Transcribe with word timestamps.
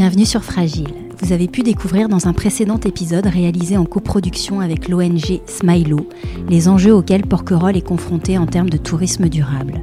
Bienvenue 0.00 0.24
sur 0.24 0.42
Fragile. 0.42 0.94
Vous 1.18 1.34
avez 1.34 1.46
pu 1.46 1.60
découvrir 1.60 2.08
dans 2.08 2.26
un 2.26 2.32
précédent 2.32 2.80
épisode 2.80 3.26
réalisé 3.26 3.76
en 3.76 3.84
coproduction 3.84 4.60
avec 4.60 4.88
l'ONG 4.88 5.42
Smilo 5.46 6.08
les 6.48 6.68
enjeux 6.68 6.94
auxquels 6.94 7.26
Porquerolles 7.26 7.76
est 7.76 7.86
confronté 7.86 8.38
en 8.38 8.46
termes 8.46 8.70
de 8.70 8.78
tourisme 8.78 9.28
durable. 9.28 9.82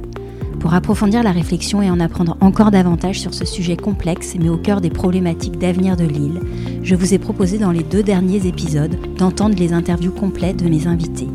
Pour 0.58 0.74
approfondir 0.74 1.22
la 1.22 1.30
réflexion 1.30 1.82
et 1.82 1.90
en 1.92 2.00
apprendre 2.00 2.36
encore 2.40 2.72
davantage 2.72 3.20
sur 3.20 3.32
ce 3.32 3.44
sujet 3.44 3.76
complexe 3.76 4.34
mais 4.40 4.48
au 4.48 4.56
cœur 4.56 4.80
des 4.80 4.90
problématiques 4.90 5.56
d'avenir 5.56 5.96
de 5.96 6.06
l'île, 6.06 6.40
je 6.82 6.96
vous 6.96 7.14
ai 7.14 7.18
proposé 7.18 7.58
dans 7.58 7.70
les 7.70 7.84
deux 7.84 8.02
derniers 8.02 8.44
épisodes 8.48 8.98
d'entendre 9.18 9.54
les 9.56 9.72
interviews 9.72 10.10
complètes 10.10 10.64
de 10.64 10.68
mes 10.68 10.88
invités. 10.88 11.28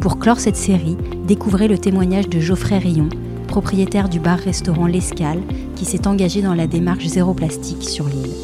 Pour 0.00 0.18
clore 0.18 0.40
cette 0.40 0.56
série, 0.56 0.96
découvrez 1.28 1.68
le 1.68 1.78
témoignage 1.78 2.28
de 2.28 2.40
Geoffrey 2.40 2.78
Rion, 2.78 3.08
propriétaire 3.56 4.10
du 4.10 4.20
bar-restaurant 4.20 4.86
L'Escale, 4.86 5.42
qui 5.76 5.86
s'est 5.86 6.06
engagé 6.06 6.42
dans 6.42 6.52
la 6.52 6.66
démarche 6.66 7.06
zéro 7.06 7.32
plastique 7.32 7.84
sur 7.84 8.06
l'île. 8.06 8.34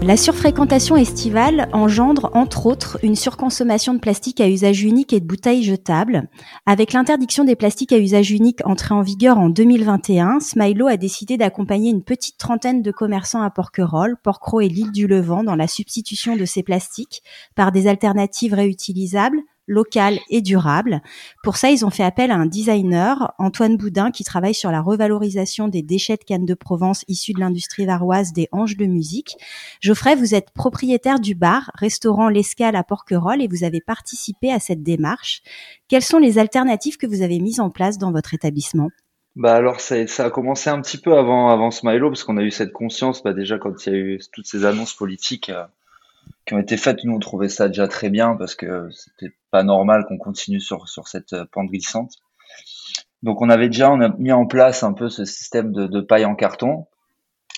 La 0.00 0.16
surfréquentation 0.16 0.96
estivale 0.96 1.68
engendre 1.74 2.30
entre 2.32 2.64
autres 2.64 2.98
une 3.02 3.14
surconsommation 3.14 3.92
de 3.92 3.98
plastique 3.98 4.40
à 4.40 4.48
usage 4.48 4.82
unique 4.84 5.12
et 5.12 5.20
de 5.20 5.26
bouteilles 5.26 5.64
jetables. 5.64 6.30
Avec 6.64 6.94
l'interdiction 6.94 7.44
des 7.44 7.54
plastiques 7.54 7.92
à 7.92 7.98
usage 7.98 8.30
unique 8.30 8.66
entrée 8.66 8.94
en 8.94 9.02
vigueur 9.02 9.36
en 9.36 9.50
2021, 9.50 10.40
Smilo 10.40 10.86
a 10.86 10.96
décidé 10.96 11.36
d'accompagner 11.36 11.90
une 11.90 12.02
petite 12.02 12.38
trentaine 12.38 12.80
de 12.80 12.90
commerçants 12.90 13.42
à 13.42 13.50
Porquerolles, 13.50 14.16
Porquerolles 14.24 14.64
et 14.64 14.68
l'île 14.70 14.92
du 14.92 15.06
Levant 15.06 15.44
dans 15.44 15.56
la 15.56 15.68
substitution 15.68 16.36
de 16.36 16.46
ces 16.46 16.62
plastiques 16.62 17.22
par 17.54 17.70
des 17.70 17.86
alternatives 17.86 18.54
réutilisables, 18.54 19.42
local 19.66 20.18
et 20.30 20.40
durable. 20.40 21.02
Pour 21.42 21.56
ça, 21.56 21.70
ils 21.70 21.84
ont 21.84 21.90
fait 21.90 22.02
appel 22.02 22.30
à 22.30 22.36
un 22.36 22.46
designer, 22.46 23.34
Antoine 23.38 23.76
Boudin, 23.76 24.10
qui 24.10 24.24
travaille 24.24 24.54
sur 24.54 24.70
la 24.70 24.80
revalorisation 24.80 25.68
des 25.68 25.82
déchets 25.82 26.16
de 26.16 26.24
canne 26.24 26.44
de 26.44 26.54
Provence 26.54 27.04
issus 27.08 27.32
de 27.32 27.40
l'industrie 27.40 27.86
varoise 27.86 28.32
des 28.32 28.48
hanches 28.52 28.76
de 28.76 28.86
musique. 28.86 29.36
Geoffrey, 29.80 30.16
vous 30.16 30.34
êtes 30.34 30.50
propriétaire 30.52 31.20
du 31.20 31.34
bar, 31.34 31.70
restaurant 31.74 32.28
L'Escale 32.28 32.76
à 32.76 32.84
Porquerolles 32.84 33.42
et 33.42 33.48
vous 33.48 33.64
avez 33.64 33.80
participé 33.80 34.52
à 34.52 34.60
cette 34.60 34.82
démarche. 34.82 35.42
Quelles 35.88 36.02
sont 36.02 36.18
les 36.18 36.38
alternatives 36.38 36.96
que 36.96 37.06
vous 37.06 37.22
avez 37.22 37.38
mises 37.38 37.60
en 37.60 37.70
place 37.70 37.98
dans 37.98 38.12
votre 38.12 38.34
établissement? 38.34 38.90
Bah 39.34 39.54
alors 39.54 39.80
ça, 39.80 40.06
ça, 40.06 40.26
a 40.26 40.30
commencé 40.30 40.68
un 40.68 40.82
petit 40.82 40.98
peu 40.98 41.16
avant 41.16 41.48
avant 41.48 41.70
Smilo 41.70 42.10
parce 42.10 42.22
qu'on 42.22 42.36
a 42.36 42.42
eu 42.42 42.50
cette 42.50 42.72
conscience 42.72 43.22
bah 43.22 43.32
déjà 43.32 43.58
quand 43.58 43.86
il 43.86 43.92
y 43.92 43.96
a 43.96 43.98
eu 43.98 44.20
toutes 44.30 44.46
ces 44.46 44.66
annonces 44.66 44.92
politiques 44.92 45.48
euh, 45.48 45.64
qui 46.46 46.54
ont 46.54 46.58
été 46.58 46.76
faites, 46.76 47.04
nous 47.04 47.14
on 47.14 47.18
trouvait 47.18 47.48
ça 47.48 47.68
déjà 47.68 47.86
très 47.88 48.10
bien 48.10 48.34
parce 48.34 48.54
que 48.54 48.88
c'était 48.90 49.34
pas 49.50 49.62
normal 49.62 50.04
qu'on 50.06 50.18
continue 50.18 50.60
sur, 50.60 50.88
sur 50.88 51.08
cette 51.08 51.32
euh, 51.32 51.44
pente 51.50 51.68
glissante. 51.68 52.14
Donc 53.22 53.40
on 53.40 53.48
avait 53.48 53.68
déjà 53.68 53.92
on 53.92 54.00
a 54.00 54.08
mis 54.18 54.32
en 54.32 54.46
place 54.46 54.82
un 54.82 54.92
peu 54.92 55.08
ce 55.08 55.24
système 55.24 55.72
de, 55.72 56.00
paille 56.00 56.24
en 56.24 56.34
carton. 56.34 56.86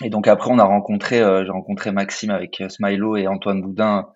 Et 0.02 0.10
donc 0.10 0.28
après 0.28 0.50
on 0.50 0.58
a 0.58 0.64
rencontré 0.64 1.20
euh, 1.20 1.44
j'ai 1.44 1.50
rencontré 1.50 1.92
Maxime 1.92 2.30
avec 2.30 2.60
euh, 2.60 2.68
Smilo 2.68 3.16
et 3.16 3.26
Antoine 3.26 3.62
Boudin 3.62 4.08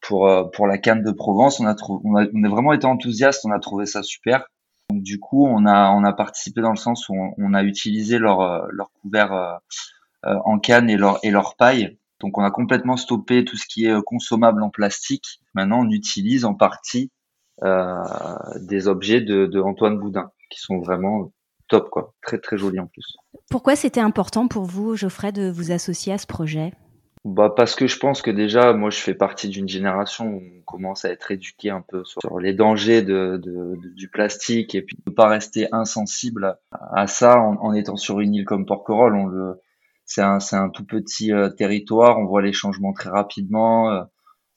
pour 0.00 0.30
pour 0.52 0.66
la 0.68 0.78
canne 0.78 1.02
de 1.02 1.10
Provence. 1.10 1.58
On 1.58 1.66
a, 1.66 1.74
on 1.88 2.14
on 2.14 2.44
a 2.44 2.48
vraiment 2.48 2.72
été 2.72 2.86
enthousiaste, 2.86 3.44
on 3.44 3.50
a 3.50 3.58
trouvé 3.58 3.86
ça 3.86 4.04
super. 4.04 4.46
Donc 4.90 5.02
du 5.02 5.18
coup 5.18 5.46
on 5.46 5.66
a 5.66 5.90
on 5.90 6.04
a 6.04 6.12
participé 6.12 6.60
dans 6.60 6.70
le 6.70 6.76
sens 6.76 7.08
où 7.08 7.14
on, 7.14 7.34
on 7.38 7.54
a 7.54 7.64
utilisé 7.64 8.18
leur 8.18 8.68
leur 8.70 8.92
couvert 9.02 9.60
en 10.22 10.58
canne 10.60 10.88
et 10.90 10.96
leur 10.96 11.18
et 11.24 11.30
leur 11.30 11.56
paille 11.56 11.98
donc 12.20 12.38
on 12.38 12.42
a 12.42 12.50
complètement 12.50 12.96
stoppé 12.96 13.44
tout 13.44 13.56
ce 13.56 13.66
qui 13.66 13.86
est 13.86 13.92
euh, 13.92 14.02
consommable 14.02 14.62
en 14.62 14.70
plastique. 14.70 15.40
Maintenant 15.54 15.80
on 15.80 15.90
utilise 15.90 16.44
en 16.44 16.54
partie 16.54 17.10
euh, 17.62 18.02
des 18.60 18.88
objets 18.88 19.20
de, 19.20 19.46
de, 19.46 19.60
Antoine 19.60 19.98
Boudin 19.98 20.30
qui 20.50 20.60
sont 20.60 20.78
vraiment 20.78 21.32
top 21.68 21.90
quoi, 21.90 22.14
très 22.22 22.38
très 22.38 22.56
jolis 22.56 22.80
en 22.80 22.86
plus. 22.86 23.16
Pourquoi 23.50 23.76
c'était 23.76 24.00
important 24.00 24.48
pour 24.48 24.64
vous, 24.64 24.96
Geoffrey, 24.96 25.32
de 25.32 25.50
vous 25.50 25.72
associer 25.72 26.12
à 26.12 26.18
ce 26.18 26.26
projet? 26.26 26.72
Bah 27.24 27.52
parce 27.54 27.74
que 27.74 27.88
je 27.88 27.98
pense 27.98 28.22
que 28.22 28.30
déjà 28.30 28.72
moi 28.72 28.90
je 28.90 28.98
fais 28.98 29.14
partie 29.14 29.48
d'une 29.48 29.68
génération 29.68 30.26
où 30.26 30.42
on 30.58 30.62
commence 30.64 31.04
à 31.04 31.10
être 31.10 31.32
éduqué 31.32 31.70
un 31.70 31.80
peu 31.80 32.04
sur, 32.04 32.38
les 32.38 32.52
dangers 32.52 33.02
de, 33.02 33.40
de, 33.42 33.76
du 33.96 34.08
plastique 34.08 34.76
et 34.76 34.82
puis 34.82 34.96
ne 35.08 35.12
pas 35.12 35.26
rester 35.26 35.66
insensible 35.72 36.56
à, 36.70 37.08
ça 37.08 37.40
en, 37.40 37.56
en, 37.56 37.72
étant 37.72 37.96
sur 37.96 38.20
une 38.20 38.32
île 38.32 38.44
comme 38.44 38.64
Porquerolles 38.64 39.16
on 39.16 39.26
le 39.26 39.60
c'est 40.06 40.22
un, 40.22 40.38
un, 40.52 40.68
tout 40.70 40.84
petit 40.84 41.32
euh, 41.32 41.50
territoire, 41.50 42.18
on 42.18 42.24
voit 42.24 42.40
les 42.40 42.52
changements 42.52 42.92
très 42.92 43.10
rapidement, 43.10 43.90
euh, 43.90 44.02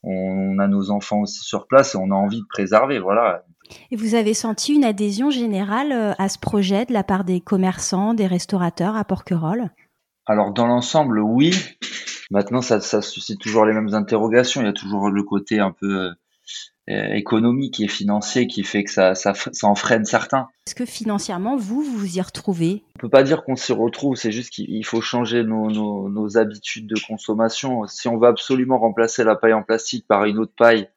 on, 0.04 0.60
a 0.60 0.68
nos 0.68 0.92
enfants 0.92 1.22
aussi 1.22 1.40
sur 1.40 1.68
place 1.68 1.96
et 1.96 1.98
on 1.98 2.12
a 2.12 2.16
envie 2.16 2.40
de 2.40 2.48
préserver, 2.48 3.00
voilà. 3.00 3.44
Et 3.92 3.96
vous 3.96 4.16
avez 4.16 4.34
senti 4.34 4.74
une 4.74 4.86
adhésion 4.86 5.32
générale 5.32 5.92
euh, 5.92 6.14
à 6.18 6.30
ce 6.30 6.40
projet 6.40 6.86
de 6.86 6.94
la 6.94 7.04
part 7.04 7.24
des 7.24 7.42
commerçants, 7.42 8.14
des 8.14 8.28
restaurateurs 8.28 8.96
à 8.96 9.04
Porquerolles? 9.04 9.72
Alors 10.26 10.54
dans 10.54 10.68
l'ensemble, 10.68 11.20
oui. 11.20 11.52
Maintenant, 12.32 12.62
ça, 12.62 12.80
ça 12.80 13.02
suscite 13.02 13.40
toujours 13.40 13.66
les 13.66 13.74
mêmes 13.74 13.96
interrogations. 13.96 14.62
Il 14.62 14.66
y 14.66 14.70
a 14.70 14.74
toujours 14.74 15.10
le 15.10 15.24
côté 15.24 15.60
un 15.60 15.72
peu 15.72 16.12
économique 16.90 17.80
et 17.80 17.88
financier 17.88 18.48
qui 18.48 18.64
fait 18.64 18.84
que 18.84 18.92
ça, 18.92 19.14
ça, 19.14 19.34
ça 19.34 19.68
en 19.68 19.76
freine 19.76 20.06
certains. 20.06 20.48
Est-ce 20.66 20.76
que 20.76 20.86
financièrement, 20.86 21.56
vous, 21.56 21.84
vous 21.84 21.98
vous 21.98 22.18
y 22.18 22.22
retrouvez? 22.22 22.84
On 22.96 23.00
peut 23.00 23.10
pas 23.10 23.24
dire 23.24 23.44
qu'on 23.44 23.56
s'y 23.56 23.74
retrouve, 23.74 24.16
c'est 24.16 24.32
juste 24.32 24.50
qu'il 24.50 24.86
faut 24.86 25.02
changer 25.02 25.44
nos, 25.44 25.70
nos, 25.70 26.10
nos, 26.10 26.38
habitudes 26.38 26.88
de 26.88 27.00
consommation. 27.08 27.86
Si 27.88 28.08
on 28.08 28.18
veut 28.18 28.28
absolument 28.28 28.80
remplacer 28.80 29.24
la 29.24 29.36
paille 29.36 29.54
en 29.54 29.64
plastique 29.64 30.08
par 30.08 30.26
une 30.26 30.40
autre 30.40 30.54
paille, 30.58 30.90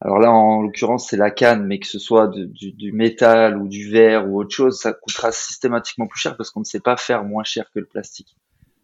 alors 0.00 0.18
là, 0.18 0.32
en 0.32 0.62
l'occurrence, 0.62 1.08
c'est 1.08 1.16
la 1.16 1.30
canne, 1.30 1.64
mais 1.64 1.78
que 1.78 1.86
ce 1.86 2.00
soit 2.00 2.26
du, 2.26 2.72
du, 2.72 2.92
métal 2.92 3.56
ou 3.56 3.68
du 3.68 3.88
verre 3.88 4.28
ou 4.28 4.40
autre 4.40 4.52
chose, 4.52 4.80
ça 4.80 4.92
coûtera 4.92 5.30
systématiquement 5.30 6.08
plus 6.08 6.18
cher 6.18 6.36
parce 6.36 6.50
qu'on 6.50 6.60
ne 6.60 6.64
sait 6.64 6.80
pas 6.80 6.96
faire 6.96 7.22
moins 7.22 7.44
cher 7.44 7.70
que 7.72 7.78
le 7.78 7.86
plastique. 7.86 8.36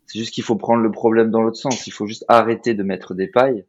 C'est 0.07 0.21
juste 0.21 0.33
qu'il 0.33 0.45
faut 0.45 0.55
prendre 0.55 0.83
le 0.83 0.93
problème 0.93 1.33
dans 1.33 1.43
l'autre 1.43 1.59
sens. 1.59 1.89
Il 1.89 1.93
faut 1.93 2.07
juste 2.07 2.25
arrêter 2.29 2.75
de 2.75 2.85
mettre 2.85 3.15
des 3.15 3.27
pailles 3.27 3.65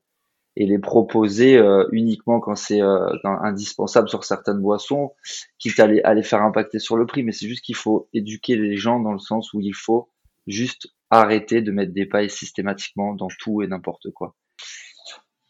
et 0.56 0.66
les 0.66 0.80
proposer 0.80 1.58
euh, 1.58 1.88
uniquement 1.92 2.40
quand 2.40 2.56
c'est 2.56 2.82
euh, 2.82 3.08
indispensable 3.24 4.10
sur 4.10 4.24
certaines 4.24 4.62
boissons, 4.62 5.14
quitte 5.58 5.80
à 5.80 5.88
les, 5.88 6.02
à 6.02 6.14
les 6.14 6.24
faire 6.24 6.42
impacter 6.42 6.80
sur 6.80 6.98
le 6.98 7.06
prix. 7.06 7.24
Mais 7.24 7.32
c'est 7.32 7.48
juste 7.48 7.64
qu'il 7.64 7.76
faut 7.76 8.10
éduquer 8.14 8.56
les 8.56 8.76
gens 8.76 9.00
dans 9.00 9.14
le 9.14 9.20
sens 9.20 9.54
où 9.54 9.62
il 9.62 9.76
faut 9.76 10.10
juste 10.48 10.90
arrêter 11.10 11.62
de 11.62 11.72
mettre 11.72 11.94
des 11.94 12.06
pailles 12.06 12.30
systématiquement 12.30 13.14
dans 13.14 13.30
tout 13.40 13.62
et 13.62 13.68
n'importe 13.68 14.12
quoi. 14.12 14.36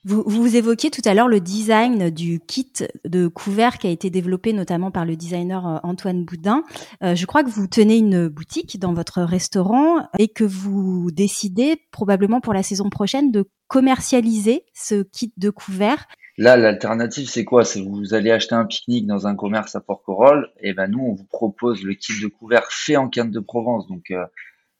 Vous, 0.05 0.23
vous 0.25 0.55
évoquiez 0.55 0.91
tout 0.91 1.01
à 1.03 1.13
l'heure 1.13 1.27
le 1.27 1.41
design 1.41 2.09
du 2.09 2.39
kit 2.39 2.71
de 3.03 3.27
couvert 3.27 3.77
qui 3.77 3.87
a 3.87 3.89
été 3.89 4.09
développé 4.09 4.53
notamment 4.53 4.91
par 4.91 5.03
le 5.03 5.17
designer 5.17 5.67
euh, 5.67 5.77
Antoine 5.83 6.23
Boudin. 6.23 6.63
Euh, 7.03 7.15
je 7.15 7.25
crois 7.25 7.43
que 7.43 7.49
vous 7.49 7.67
tenez 7.67 7.97
une 7.97 8.29
boutique 8.29 8.79
dans 8.79 8.93
votre 8.93 9.21
restaurant 9.21 9.97
et 10.17 10.29
que 10.29 10.45
vous 10.45 11.11
décidez 11.11 11.81
probablement 11.91 12.39
pour 12.39 12.53
la 12.53 12.63
saison 12.63 12.89
prochaine 12.89 13.31
de 13.31 13.49
commercialiser 13.67 14.63
ce 14.73 15.03
kit 15.03 15.33
de 15.35 15.49
couvert. 15.49 16.07
Là, 16.37 16.55
l'alternative, 16.55 17.27
c'est 17.27 17.43
quoi? 17.43 17.65
C'est 17.65 17.81
vous 17.81 18.13
allez 18.13 18.31
acheter 18.31 18.55
un 18.55 18.65
pique-nique 18.65 19.05
dans 19.05 19.27
un 19.27 19.35
commerce 19.35 19.75
à 19.75 19.81
Porquerolles, 19.81 20.47
et 20.61 20.73
ben 20.73 20.87
nous, 20.87 21.01
on 21.01 21.13
vous 21.13 21.25
propose 21.25 21.83
le 21.83 21.93
kit 21.95 22.13
de 22.21 22.27
couvert 22.27 22.71
fait 22.71 22.95
en 22.95 23.09
canne 23.09 23.31
de 23.31 23.41
Provence. 23.41 23.87
Donc, 23.87 24.09
euh, 24.11 24.23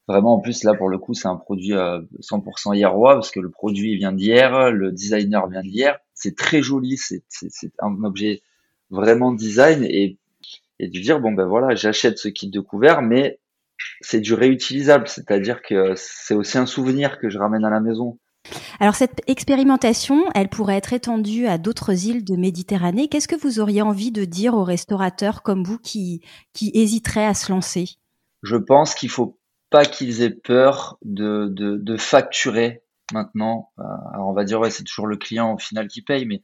Vraiment, 0.09 0.33
en 0.33 0.39
plus, 0.39 0.63
là, 0.63 0.73
pour 0.73 0.89
le 0.89 0.97
coup, 0.97 1.13
c'est 1.13 1.27
un 1.27 1.35
produit 1.35 1.73
100% 1.73 2.71
euh, 2.71 2.75
hierrois 2.75 3.13
parce 3.13 3.29
que 3.29 3.39
le 3.39 3.51
produit 3.51 3.95
vient 3.95 4.11
d'hier, 4.11 4.71
le 4.71 4.91
designer 4.91 5.47
vient 5.47 5.61
d'hier. 5.61 5.99
C'est 6.15 6.35
très 6.35 6.63
joli, 6.63 6.97
c'est 6.97 7.21
un 7.77 8.03
objet 8.03 8.41
vraiment 8.89 9.31
design 9.31 9.83
et, 9.83 10.17
et 10.79 10.87
de 10.87 10.99
dire, 10.99 11.19
bon, 11.19 11.33
ben 11.33 11.45
voilà, 11.45 11.75
j'achète 11.75 12.17
ce 12.17 12.27
kit 12.27 12.49
de 12.49 12.59
couvert, 12.59 13.03
mais 13.03 13.39
c'est 14.01 14.19
du 14.19 14.33
réutilisable, 14.33 15.07
c'est-à-dire 15.07 15.61
que 15.61 15.93
c'est 15.95 16.33
aussi 16.33 16.57
un 16.57 16.65
souvenir 16.65 17.19
que 17.19 17.29
je 17.29 17.37
ramène 17.37 17.63
à 17.63 17.69
la 17.69 17.79
maison. 17.79 18.17
Alors 18.79 18.95
cette 18.95 19.21
expérimentation, 19.27 20.23
elle 20.33 20.49
pourrait 20.49 20.77
être 20.77 20.93
étendue 20.93 21.45
à 21.45 21.59
d'autres 21.59 22.07
îles 22.07 22.25
de 22.25 22.35
Méditerranée. 22.35 23.09
Qu'est-ce 23.09 23.27
que 23.27 23.39
vous 23.39 23.59
auriez 23.59 23.83
envie 23.83 24.11
de 24.11 24.25
dire 24.25 24.55
aux 24.55 24.63
restaurateurs 24.63 25.43
comme 25.43 25.63
vous 25.63 25.77
qui, 25.77 26.23
qui 26.53 26.71
hésiteraient 26.73 27.27
à 27.27 27.35
se 27.35 27.51
lancer? 27.51 27.89
Je 28.41 28.55
pense 28.55 28.95
qu'il 28.95 29.09
faut 29.09 29.38
pas 29.69 29.85
qu'ils 29.85 30.21
aient 30.21 30.29
peur 30.29 30.97
de, 31.03 31.47
de, 31.49 31.77
de 31.77 31.97
facturer 31.97 32.83
maintenant. 33.13 33.71
Euh, 33.79 33.83
alors 34.13 34.27
on 34.27 34.33
va 34.33 34.43
dire 34.43 34.59
ouais 34.59 34.71
c'est 34.71 34.83
toujours 34.83 35.07
le 35.07 35.17
client 35.17 35.53
au 35.53 35.57
final 35.57 35.87
qui 35.87 36.01
paye, 36.01 36.25
mais 36.25 36.41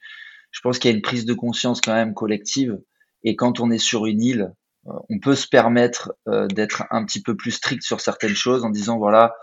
je 0.51 0.61
pense 0.61 0.79
qu'il 0.79 0.89
y 0.89 0.93
a 0.93 0.95
une 0.95 1.01
prise 1.01 1.25
de 1.25 1.33
conscience 1.33 1.81
quand 1.81 1.93
même 1.93 2.13
collective. 2.13 2.79
Et 3.23 3.35
quand 3.35 3.59
on 3.59 3.71
est 3.71 3.79
sur 3.79 4.05
une 4.05 4.21
île, 4.21 4.53
euh, 4.87 4.91
on 5.09 5.19
peut 5.19 5.35
se 5.35 5.47
permettre 5.47 6.13
euh, 6.27 6.47
d'être 6.47 6.83
un 6.91 7.03
petit 7.05 7.21
peu 7.21 7.35
plus 7.35 7.51
strict 7.51 7.83
sur 7.83 8.01
certaines 8.01 8.35
choses 8.35 8.63
en 8.63 8.69
disant 8.69 8.97
voilà, 8.97 9.33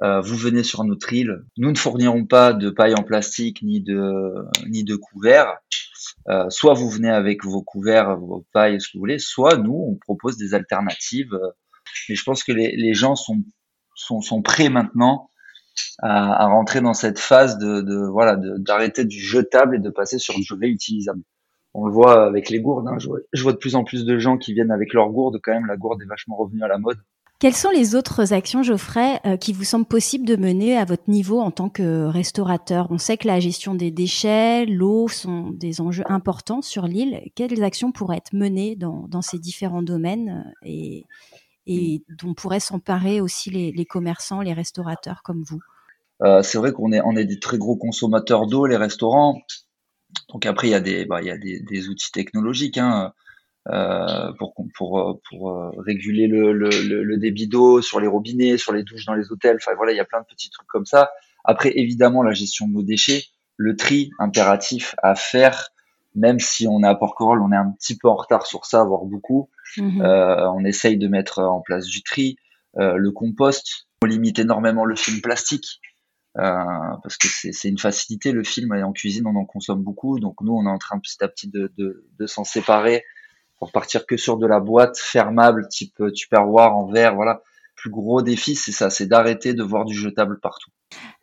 vous 0.00 0.36
venez 0.36 0.64
sur 0.64 0.82
notre 0.82 1.12
île, 1.12 1.44
nous 1.56 1.70
ne 1.70 1.78
fournirons 1.78 2.26
pas 2.26 2.52
de 2.52 2.68
paille 2.68 2.94
en 2.94 3.04
plastique 3.04 3.62
ni 3.62 3.80
de 3.80 4.34
ni 4.66 4.82
de 4.82 4.96
couverts. 4.96 5.56
soit 6.48 6.74
vous 6.74 6.90
venez 6.90 7.10
avec 7.10 7.44
vos 7.44 7.62
couverts, 7.62 8.16
vos 8.16 8.44
pailles, 8.52 8.80
ce 8.80 8.88
que 8.88 8.94
vous 8.94 8.98
voulez, 8.98 9.20
soit 9.20 9.56
nous 9.56 9.86
on 9.88 9.94
propose 9.94 10.36
des 10.36 10.52
alternatives 10.52 11.38
mais 12.08 12.14
je 12.14 12.24
pense 12.24 12.44
que 12.44 12.52
les, 12.52 12.94
gens 12.94 13.16
sont, 13.16 13.42
sont, 13.94 14.42
prêts 14.42 14.68
maintenant 14.68 15.30
à, 15.98 16.44
à, 16.44 16.46
rentrer 16.46 16.80
dans 16.80 16.94
cette 16.94 17.18
phase 17.18 17.58
de, 17.58 17.80
de 17.80 17.96
voilà 17.96 18.36
d'arrêter 18.36 19.04
du 19.04 19.20
jetable 19.20 19.76
et 19.76 19.80
de 19.80 19.90
passer 19.90 20.18
sur 20.18 20.34
du 20.34 20.52
réutilisable. 20.52 21.22
On 21.74 21.86
le 21.86 21.92
voit 21.92 22.24
avec 22.24 22.50
les 22.50 22.60
gourdes. 22.60 22.86
Hein. 22.86 22.98
Je, 22.98 23.42
vois, 23.42 23.52
de 23.52 23.58
plus 23.58 23.74
en 23.74 23.82
plus 23.82 24.04
de 24.04 24.18
gens 24.18 24.38
qui 24.38 24.54
viennent 24.54 24.70
avec 24.70 24.94
leurs 24.94 25.10
gourdes. 25.10 25.40
Quand 25.42 25.52
même, 25.52 25.66
la 25.66 25.76
gourde 25.76 26.00
est 26.02 26.06
vachement 26.06 26.36
revenue 26.36 26.62
à 26.62 26.68
la 26.68 26.78
mode. 26.78 26.98
Quelles 27.40 27.54
sont 27.54 27.70
les 27.70 27.96
autres 27.96 28.32
actions, 28.32 28.62
Geoffrey, 28.62 29.20
euh, 29.26 29.36
qui 29.36 29.52
vous 29.52 29.64
semblent 29.64 29.84
possibles 29.84 30.24
de 30.24 30.36
mener 30.36 30.78
à 30.78 30.84
votre 30.84 31.10
niveau 31.10 31.40
en 31.40 31.50
tant 31.50 31.68
que 31.68 32.06
restaurateur? 32.06 32.86
On 32.90 32.98
sait 32.98 33.16
que 33.16 33.26
la 33.26 33.40
gestion 33.40 33.74
des 33.74 33.90
déchets, 33.90 34.66
l'eau 34.66 35.08
sont 35.08 35.50
des 35.50 35.80
enjeux 35.80 36.04
importants 36.06 36.62
sur 36.62 36.86
l'île. 36.86 37.20
Quelles 37.34 37.62
actions 37.64 37.90
pourraient 37.90 38.18
être 38.18 38.34
menées 38.34 38.76
dans, 38.76 39.20
ces 39.20 39.40
différents 39.40 39.82
domaines 39.82 40.44
euh, 40.46 40.68
et, 40.68 41.06
et 41.66 42.02
dont 42.08 42.34
pourraient 42.34 42.60
s'emparer 42.60 43.20
aussi 43.20 43.50
les, 43.50 43.84
commerçants, 43.84 44.40
les 44.40 44.52
restaurateurs 44.52 45.22
comme 45.22 45.42
vous 45.42 45.60
euh, 46.22 46.42
C'est 46.42 46.58
vrai 46.58 46.72
qu'on 46.72 46.92
est, 46.92 47.00
on 47.00 47.16
est 47.16 47.24
des 47.24 47.40
très 47.40 47.58
gros 47.58 47.76
consommateurs 47.76 48.46
d'eau, 48.46 48.66
les 48.66 48.76
restaurants. 48.76 49.40
Donc 50.28 50.46
après, 50.46 50.68
il 50.68 50.70
y 50.70 50.74
a 50.74 50.80
des, 50.80 51.04
bah, 51.04 51.22
il 51.22 51.26
y 51.26 51.30
a 51.30 51.38
des, 51.38 51.60
des 51.60 51.88
outils 51.88 52.12
technologiques. 52.12 52.78
Hein. 52.78 53.12
Euh, 53.70 54.30
pour, 54.38 54.54
pour, 54.76 55.20
pour 55.26 55.50
euh, 55.50 55.70
réguler 55.78 56.26
le, 56.26 56.52
le, 56.52 56.68
le 56.68 57.16
débit 57.16 57.48
d'eau 57.48 57.80
sur 57.80 57.98
les 57.98 58.06
robinets, 58.06 58.58
sur 58.58 58.74
les 58.74 58.82
douches 58.82 59.06
dans 59.06 59.14
les 59.14 59.32
hôtels. 59.32 59.56
Enfin 59.56 59.74
voilà, 59.74 59.92
il 59.92 59.96
y 59.96 60.00
a 60.00 60.04
plein 60.04 60.20
de 60.20 60.26
petits 60.26 60.50
trucs 60.50 60.68
comme 60.68 60.84
ça. 60.84 61.10
Après, 61.44 61.72
évidemment, 61.74 62.22
la 62.22 62.32
gestion 62.32 62.68
de 62.68 62.74
nos 62.74 62.82
déchets, 62.82 63.24
le 63.56 63.74
tri 63.74 64.10
impératif 64.18 64.94
à 65.02 65.14
faire, 65.14 65.70
même 66.14 66.40
si 66.40 66.66
on 66.68 66.82
est 66.82 66.86
à 66.86 66.94
Porquerolles, 66.94 67.40
on 67.40 67.52
est 67.52 67.56
un 67.56 67.70
petit 67.70 67.96
peu 67.96 68.08
en 68.08 68.16
retard 68.16 68.46
sur 68.46 68.66
ça, 68.66 68.84
voire 68.84 69.04
beaucoup. 69.04 69.48
Euh, 69.78 70.46
on 70.54 70.64
essaye 70.64 70.96
de 70.98 71.08
mettre 71.08 71.40
en 71.40 71.60
place 71.60 71.86
du 71.86 72.02
tri, 72.02 72.36
euh, 72.78 72.96
le 72.96 73.10
compost. 73.10 73.86
On 74.02 74.06
limite 74.06 74.38
énormément 74.38 74.84
le 74.84 74.96
film 74.96 75.20
plastique. 75.20 75.80
Euh, 76.36 76.42
parce 77.02 77.16
que 77.16 77.28
c'est 77.28 77.68
une 77.68 77.78
facilité 77.78 78.32
le 78.32 78.42
film 78.42 78.72
en 78.72 78.90
cuisine 78.90 79.24
on 79.24 79.36
en 79.36 79.44
consomme 79.44 79.84
beaucoup 79.84 80.18
donc 80.18 80.34
nous 80.40 80.52
on 80.52 80.66
est 80.66 80.68
en 80.68 80.78
train 80.78 80.98
petit 80.98 81.22
à 81.22 81.28
petit 81.28 81.48
de, 81.48 81.72
de, 81.78 82.26
s'en 82.26 82.42
séparer 82.42 83.04
pour 83.64 83.72
partir 83.72 84.04
que 84.04 84.16
sur 84.16 84.36
de 84.36 84.46
la 84.46 84.60
boîte 84.60 84.98
fermable 84.98 85.68
type 85.68 86.02
tupperware 86.14 86.74
en 86.76 86.86
verre, 86.86 87.14
voilà. 87.14 87.42
Plus 87.76 87.90
gros 87.90 88.20
défi, 88.22 88.54
c'est 88.54 88.72
ça, 88.72 88.90
c'est 88.90 89.06
d'arrêter 89.06 89.54
de 89.54 89.62
voir 89.62 89.84
du 89.84 89.94
jetable 89.94 90.38
partout. 90.40 90.70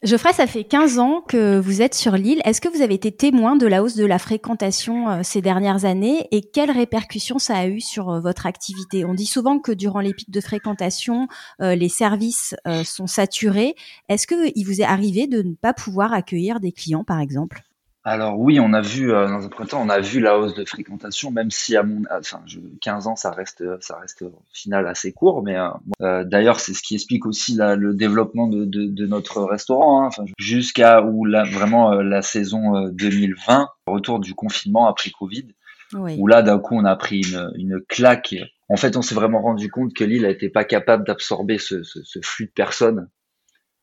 Geoffrey, 0.03 0.33
ça 0.33 0.47
fait 0.47 0.63
15 0.63 1.00
ans 1.00 1.21
que 1.21 1.59
vous 1.59 1.81
êtes 1.81 1.94
sur 1.94 2.13
l'île. 2.13 2.41
Est-ce 2.44 2.59
que 2.59 2.69
vous 2.69 2.81
avez 2.81 2.95
été 2.95 3.12
témoin 3.12 3.56
de 3.56 3.68
la 3.68 3.83
hausse 3.83 3.95
de 3.95 4.06
la 4.06 4.18
fréquentation 4.18 5.09
euh, 5.09 5.19
ces 5.23 5.41
dernières 5.41 5.85
années 5.85 6.27
et 6.31 6.41
quelles 6.41 6.71
répercussions 6.71 7.39
ça 7.39 7.57
a 7.57 7.68
eu 7.68 7.81
sur 7.81 8.09
euh, 8.09 8.19
votre 8.19 8.45
activité? 8.45 9.06
On 9.06 9.13
dit 9.13 9.25
souvent 9.25 9.59
que 9.59 9.71
durant 9.71 10.00
les 10.00 10.13
pics 10.13 10.31
de 10.31 10.41
fréquentation, 10.41 11.27
les 11.59 11.89
services 11.89 12.56
sont 12.83 13.07
saturés. 13.07 13.75
Est-ce 14.09 14.27
qu'il 14.27 14.65
vous 14.65 14.81
est 14.81 14.85
arrivé 14.85 15.27
de 15.27 15.41
ne 15.41 15.53
pas 15.53 15.74
pouvoir 15.74 16.13
accueillir 16.13 16.59
des 16.59 16.71
clients, 16.71 17.03
par 17.03 17.19
exemple? 17.19 17.62
Alors 18.03 18.39
oui, 18.39 18.59
on 18.59 18.74
a 18.74 18.81
vu 18.81 19.13
euh, 19.13 19.27
dans 19.27 19.45
un 19.45 19.50
premier 19.50 19.69
temps, 19.69 19.81
on 19.81 19.89
a 19.89 20.00
vu 20.00 20.19
la 20.19 20.39
hausse 20.39 20.56
de 20.56 20.65
fréquentation, 20.65 21.30
même 21.30 21.51
si 21.51 21.77
à 21.77 21.83
mon, 21.83 22.01
enfin, 22.09 22.42
je, 22.48 22.59
15 22.81 23.06
ans, 23.06 23.15
ça 23.15 23.30
reste, 23.30 23.63
ça 23.80 23.98
reste 24.00 24.24
au 24.24 24.33
final 24.51 24.88
assez 24.88 25.13
court. 25.13 25.44
Mais 25.44 25.56
euh, 25.56 25.69
euh, 26.01 26.24
d'ailleurs, 26.24 26.59
c'est 26.59 26.74
ce 26.74 26.81
qui 26.81 26.95
explique 26.95 27.27
aussi 27.27 27.53
la, 27.53 27.75
le 27.75 27.94
développement 27.94 28.48
de, 28.48 28.65
de, 28.65 28.86
de 28.86 29.06
notre 29.06 29.44
restaurant, 29.44 30.01
hein, 30.01 30.07
enfin, 30.07 30.25
jusqu'à 30.39 31.03
où 31.03 31.25
la, 31.25 31.44
vraiment 31.44 31.92
la 31.94 32.24
saison 32.24 32.88
2020, 32.88 33.69
retour 33.86 34.19
du 34.19 34.33
confinement 34.33 34.88
après 34.88 35.12
Covid, 35.12 35.50
où 35.94 36.25
là 36.25 36.42
d'un 36.42 36.57
coup 36.57 36.75
on 36.75 36.86
a 36.86 36.95
pris 36.95 37.21
une, 37.21 37.51
une 37.56 37.81
claque. 37.88 38.33
En 38.68 38.77
fait, 38.77 38.98
on 38.98 39.03
s'est 39.03 39.15
vraiment 39.15 39.42
rendu 39.42 39.69
compte 39.69 39.94
que 39.94 40.03
l'île 40.03 40.24
n'était 40.24 40.50
pas 40.50 40.63
capable 40.63 41.06
d'absorber 41.06 41.59
ce, 41.59 41.83
ce, 41.83 42.00
ce, 42.03 42.19
flux 42.24 42.45
de 42.45 42.51
personnes, 42.51 43.09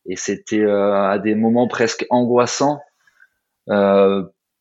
et 0.05 0.17
c'était 0.17 0.65
à 0.65 1.19
des 1.19 1.35
moments 1.35 1.69
presque 1.69 2.05
angoissants 2.09 2.81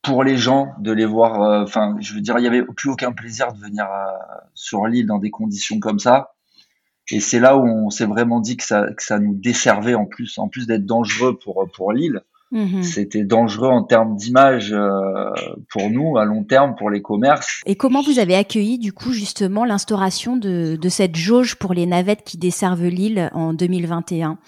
pour 0.02 0.24
les 0.24 0.36
gens 0.36 0.68
de 0.80 0.92
les 0.92 1.04
voir. 1.04 1.42
Euh, 1.42 1.62
enfin, 1.62 1.96
je 2.00 2.14
veux 2.14 2.20
dire, 2.20 2.38
il 2.38 2.44
y 2.44 2.46
avait 2.46 2.62
plus 2.62 2.90
aucun 2.90 3.12
plaisir 3.12 3.52
de 3.52 3.58
venir 3.58 3.84
euh, 3.84 4.12
sur 4.54 4.86
l'île 4.86 5.06
dans 5.06 5.18
des 5.18 5.30
conditions 5.30 5.78
comme 5.80 5.98
ça. 5.98 6.34
Et 7.10 7.20
c'est 7.20 7.40
là 7.40 7.56
où 7.56 7.66
on 7.66 7.90
s'est 7.90 8.06
vraiment 8.06 8.40
dit 8.40 8.56
que 8.56 8.64
ça, 8.64 8.86
que 8.92 9.02
ça 9.02 9.18
nous 9.18 9.34
desservait 9.34 9.94
en 9.94 10.04
plus, 10.04 10.38
en 10.38 10.48
plus 10.48 10.66
d'être 10.66 10.84
dangereux 10.84 11.38
pour 11.42 11.66
pour 11.74 11.92
l'île. 11.92 12.20
Mhm. 12.50 12.82
C'était 12.82 13.24
dangereux 13.24 13.68
en 13.68 13.82
termes 13.82 14.16
d'image 14.16 14.74
pour 15.70 15.90
nous 15.90 16.16
à 16.16 16.24
long 16.24 16.44
terme 16.44 16.74
pour 16.76 16.88
les 16.88 17.02
commerces. 17.02 17.60
Et 17.66 17.76
comment 17.76 18.02
vous 18.02 18.18
avez 18.18 18.34
accueilli 18.34 18.78
du 18.78 18.92
coup 18.92 19.12
justement 19.12 19.66
l'instauration 19.66 20.36
de, 20.36 20.76
de 20.76 20.88
cette 20.88 21.16
jauge 21.16 21.56
pour 21.56 21.74
les 21.74 21.84
navettes 21.84 22.24
qui 22.24 22.38
desservent 22.38 22.86
l'île 22.86 23.30
en 23.34 23.52
2021 23.52 24.38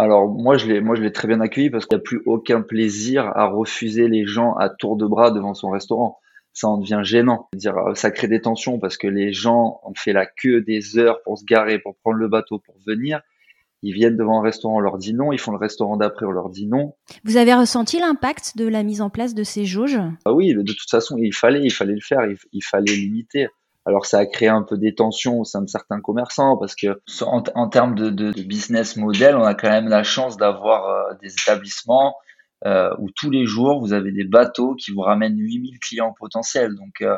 alors 0.00 0.28
moi 0.28 0.56
je 0.56 0.66
l'ai 0.66 0.80
moi 0.80 0.96
je 0.96 1.02
l'ai 1.02 1.12
très 1.12 1.28
bien 1.28 1.40
accueilli 1.40 1.70
parce 1.70 1.86
qu'il 1.86 1.96
n'y 1.96 2.00
a 2.00 2.04
plus 2.04 2.22
aucun 2.26 2.62
plaisir 2.62 3.30
à 3.34 3.46
refuser 3.46 4.08
les 4.08 4.26
gens 4.26 4.54
à 4.54 4.68
tour 4.68 4.96
de 4.96 5.06
bras 5.06 5.30
devant 5.30 5.54
son 5.54 5.70
restaurant. 5.70 6.18
Ça 6.52 6.68
en 6.68 6.78
devient 6.78 7.00
gênant. 7.04 7.48
Dire 7.54 7.76
euh, 7.76 7.94
ça 7.94 8.10
crée 8.10 8.26
des 8.26 8.40
tensions 8.40 8.78
parce 8.78 8.96
que 8.96 9.06
les 9.06 9.32
gens 9.32 9.80
ont 9.84 9.94
fait 9.94 10.12
la 10.12 10.26
queue 10.26 10.62
des 10.62 10.98
heures 10.98 11.22
pour 11.22 11.38
se 11.38 11.44
garer, 11.44 11.78
pour 11.78 11.96
prendre 11.96 12.16
le 12.16 12.28
bateau, 12.28 12.58
pour 12.58 12.74
venir. 12.86 13.20
Ils 13.82 13.94
viennent 13.94 14.16
devant 14.16 14.40
un 14.40 14.42
restaurant, 14.42 14.76
on 14.76 14.80
leur 14.80 14.98
dit 14.98 15.14
non. 15.14 15.32
Ils 15.32 15.38
font 15.38 15.52
le 15.52 15.58
restaurant 15.58 15.96
d'après, 15.96 16.26
on 16.26 16.32
leur 16.32 16.50
dit 16.50 16.66
non. 16.66 16.94
Vous 17.24 17.36
avez 17.36 17.54
ressenti 17.54 17.98
l'impact 17.98 18.56
de 18.56 18.66
la 18.66 18.82
mise 18.82 19.00
en 19.00 19.08
place 19.08 19.34
de 19.34 19.42
ces 19.42 19.64
jauges? 19.64 19.98
Ah 20.26 20.34
Oui, 20.34 20.52
de 20.52 20.62
toute 20.62 20.90
façon, 20.90 21.16
il 21.16 21.32
fallait, 21.32 21.62
il 21.62 21.70
fallait 21.70 21.94
le 21.94 22.00
faire, 22.00 22.20
il 22.52 22.64
fallait 22.64 22.94
limiter. 22.94 23.48
Alors 23.86 24.04
ça 24.04 24.18
a 24.18 24.26
créé 24.26 24.48
un 24.48 24.62
peu 24.62 24.76
des 24.76 24.94
tensions 24.94 25.40
au 25.40 25.44
sein 25.44 25.62
de 25.62 25.68
certains 25.68 26.00
commerçants 26.00 26.56
parce 26.58 26.74
que 26.74 27.00
en, 27.22 27.68
termes 27.68 27.94
de, 27.94 28.32
business 28.42 28.96
model, 28.96 29.36
on 29.36 29.44
a 29.44 29.54
quand 29.54 29.70
même 29.70 29.88
la 29.88 30.02
chance 30.02 30.36
d'avoir 30.36 30.86
euh, 30.86 31.14
des 31.22 31.32
établissements 31.32 32.14
euh, 32.66 32.90
où 32.98 33.08
tous 33.16 33.30
les 33.30 33.46
jours 33.46 33.80
vous 33.80 33.94
avez 33.94 34.12
des 34.12 34.24
bateaux 34.24 34.74
qui 34.74 34.92
vous 34.92 35.00
ramènent 35.00 35.38
8000 35.38 35.78
clients 35.80 36.14
potentiels. 36.18 36.74
Donc 36.74 37.00
euh, 37.00 37.16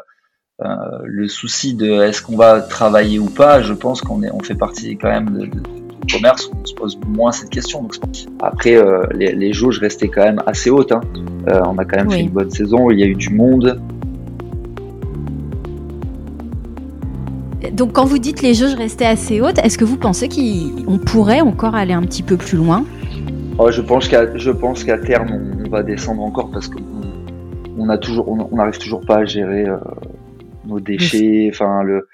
le 1.02 1.26
souci 1.26 1.74
de 1.74 1.90
est-ce 2.02 2.22
qu'on 2.22 2.36
va 2.36 2.60
travailler 2.60 3.18
ou 3.18 3.28
pas, 3.28 3.60
je 3.60 3.72
pense 3.72 4.00
qu'on 4.00 4.22
est 4.22 4.30
on 4.30 4.40
fait 4.40 4.54
partie 4.54 4.96
quand 4.96 5.10
même 5.10 5.30
de, 5.30 5.46
de, 5.46 5.82
commerce 6.12 6.46
où 6.46 6.52
on 6.60 6.64
se 6.64 6.74
pose 6.74 6.98
moins 7.06 7.32
cette 7.32 7.50
question. 7.50 7.82
Donc, 7.82 7.96
après, 8.40 8.76
les, 9.14 9.32
les, 9.32 9.52
jauges 9.52 9.78
restaient 9.78 10.08
quand 10.08 10.24
même 10.24 10.42
assez 10.46 10.68
hautes. 10.68 10.90
Hein. 10.90 11.00
on 11.46 11.78
a 11.78 11.84
quand 11.84 11.96
même 11.96 12.10
fait 12.10 12.20
une 12.20 12.30
bonne 12.30 12.50
saison. 12.50 12.90
Il 12.90 12.98
y 12.98 13.04
a 13.04 13.06
eu 13.06 13.14
du 13.14 13.30
monde. 13.30 13.80
Donc 17.72 17.92
quand 17.92 18.04
vous 18.04 18.18
dites 18.18 18.42
les 18.42 18.52
jauges 18.52 18.74
restaient 18.74 19.06
assez 19.06 19.40
hautes, 19.40 19.58
est-ce 19.58 19.78
que 19.78 19.84
vous 19.84 19.96
pensez 19.96 20.28
qu'on 20.28 20.98
pourrait 20.98 21.40
encore 21.40 21.74
aller 21.74 21.94
un 21.94 22.02
petit 22.02 22.22
peu 22.22 22.36
plus 22.36 22.58
loin? 22.58 22.84
Oh, 23.58 23.70
Je 23.70 23.80
pense 23.80 24.08
qu'à 24.08 24.36
je 24.36 24.50
pense 24.50 24.84
qu'à 24.84 24.98
terme 24.98 25.54
on, 25.64 25.68
va 25.70 25.82
descendre 25.82 26.22
encore 26.22 26.50
parce 26.50 26.68
qu'on 26.68 26.82
on 27.78 27.88
a 27.88 27.96
toujours 27.96 28.28
on 28.28 28.56
n'arrive 28.56 28.78
toujours 28.78 29.00
pas 29.00 29.18
à 29.18 29.24
gérer 29.24 29.66
euh, 29.66 29.78
nos 30.66 30.80
déchets, 30.80 31.50
enfin 31.50 31.82
le 31.82 32.08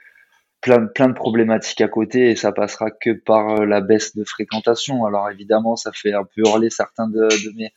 plein, 0.60 0.86
plein 0.86 1.08
de 1.08 1.14
problématiques 1.14 1.80
à 1.80 1.88
côté 1.88 2.30
et 2.30 2.36
ça 2.36 2.52
passera 2.52 2.90
que 2.90 3.10
par 3.10 3.60
euh, 3.60 3.64
la 3.64 3.80
baisse 3.80 4.16
de 4.16 4.24
fréquentation. 4.24 5.04
Alors 5.04 5.30
évidemment, 5.30 5.76
ça 5.76 5.92
fait 5.92 6.12
un 6.12 6.24
peu 6.24 6.42
hurler 6.42 6.70
certains 6.70 7.08
de, 7.08 7.28
de 7.28 7.56
mes, 7.56 7.72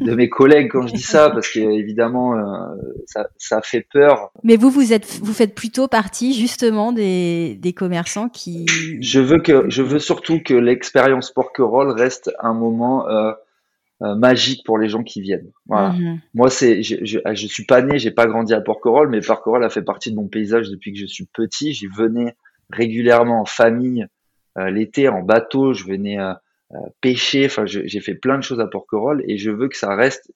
de 0.00 0.14
mes 0.14 0.28
collègues 0.28 0.70
quand 0.72 0.86
je 0.86 0.94
dis 0.94 1.02
ça, 1.02 1.30
parce 1.30 1.48
que 1.48 1.60
évidemment, 1.60 2.36
euh, 2.36 2.76
ça, 3.06 3.28
ça 3.36 3.60
fait 3.62 3.86
peur. 3.92 4.32
Mais 4.42 4.56
vous, 4.56 4.70
vous 4.70 4.92
êtes, 4.92 5.20
vous 5.22 5.32
faites 5.32 5.54
plutôt 5.54 5.88
partie 5.88 6.34
justement 6.34 6.92
des, 6.92 7.56
des 7.60 7.72
commerçants 7.72 8.28
qui. 8.28 8.66
Je 9.00 9.20
veux 9.20 9.38
que, 9.38 9.70
je 9.70 9.82
veux 9.82 9.98
surtout 10.00 10.40
que 10.42 10.54
l'expérience 10.54 11.30
Porquerolles 11.30 11.92
reste 11.92 12.30
un 12.40 12.54
moment. 12.54 13.08
Euh, 13.08 13.32
euh, 14.02 14.14
magique 14.14 14.64
pour 14.64 14.78
les 14.78 14.88
gens 14.88 15.02
qui 15.02 15.20
viennent. 15.20 15.50
Voilà. 15.66 15.90
Mhm. 15.90 16.20
Moi, 16.32 16.48
c'est, 16.48 16.82
je, 16.82 16.96
je, 17.04 17.18
je, 17.32 17.46
suis 17.46 17.66
pas 17.66 17.82
né, 17.82 17.98
j'ai 17.98 18.10
pas 18.10 18.26
grandi 18.26 18.54
à 18.54 18.60
Porquerolles, 18.62 19.10
mais 19.10 19.20
Porquerolles 19.20 19.64
a 19.64 19.68
fait 19.68 19.82
partie 19.82 20.10
de 20.10 20.16
mon 20.16 20.26
paysage 20.26 20.70
depuis 20.70 20.92
que 20.92 20.98
je 20.98 21.06
suis 21.06 21.26
petit. 21.26 21.74
J'y 21.74 21.86
venais 21.86 22.34
régulièrement 22.70 23.42
en 23.42 23.44
famille, 23.44 24.06
euh, 24.58 24.70
l'été 24.70 25.08
en 25.08 25.22
bateau, 25.22 25.74
je 25.74 25.84
venais 25.84 26.18
euh, 26.18 26.32
euh 26.72 26.78
pêcher. 27.02 27.44
Enfin, 27.44 27.66
j'ai 27.66 28.00
fait 28.00 28.14
plein 28.14 28.38
de 28.38 28.42
choses 28.42 28.60
à 28.60 28.66
Porquerolles 28.66 29.22
et 29.28 29.36
je 29.36 29.50
veux 29.50 29.68
que 29.68 29.76
ça 29.76 29.94
reste 29.94 30.32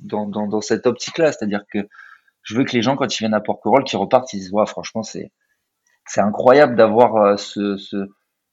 dans, 0.00 0.26
dans, 0.26 0.48
dans 0.48 0.60
cette 0.60 0.86
optique-là, 0.86 1.30
c'est-à-dire 1.30 1.62
que 1.72 1.78
je 2.42 2.56
veux 2.56 2.64
que 2.64 2.72
les 2.72 2.82
gens, 2.82 2.96
quand 2.96 3.14
ils 3.14 3.18
viennent 3.18 3.34
à 3.34 3.40
Porquerolles, 3.40 3.84
qui 3.84 3.96
repartent, 3.96 4.32
ils 4.32 4.42
se 4.42 4.50
voient. 4.50 4.66
Franchement, 4.66 5.02
c'est 5.02 5.30
c'est 6.04 6.20
incroyable 6.20 6.74
d'avoir 6.74 7.38
ce, 7.38 7.76
ce 7.76 8.08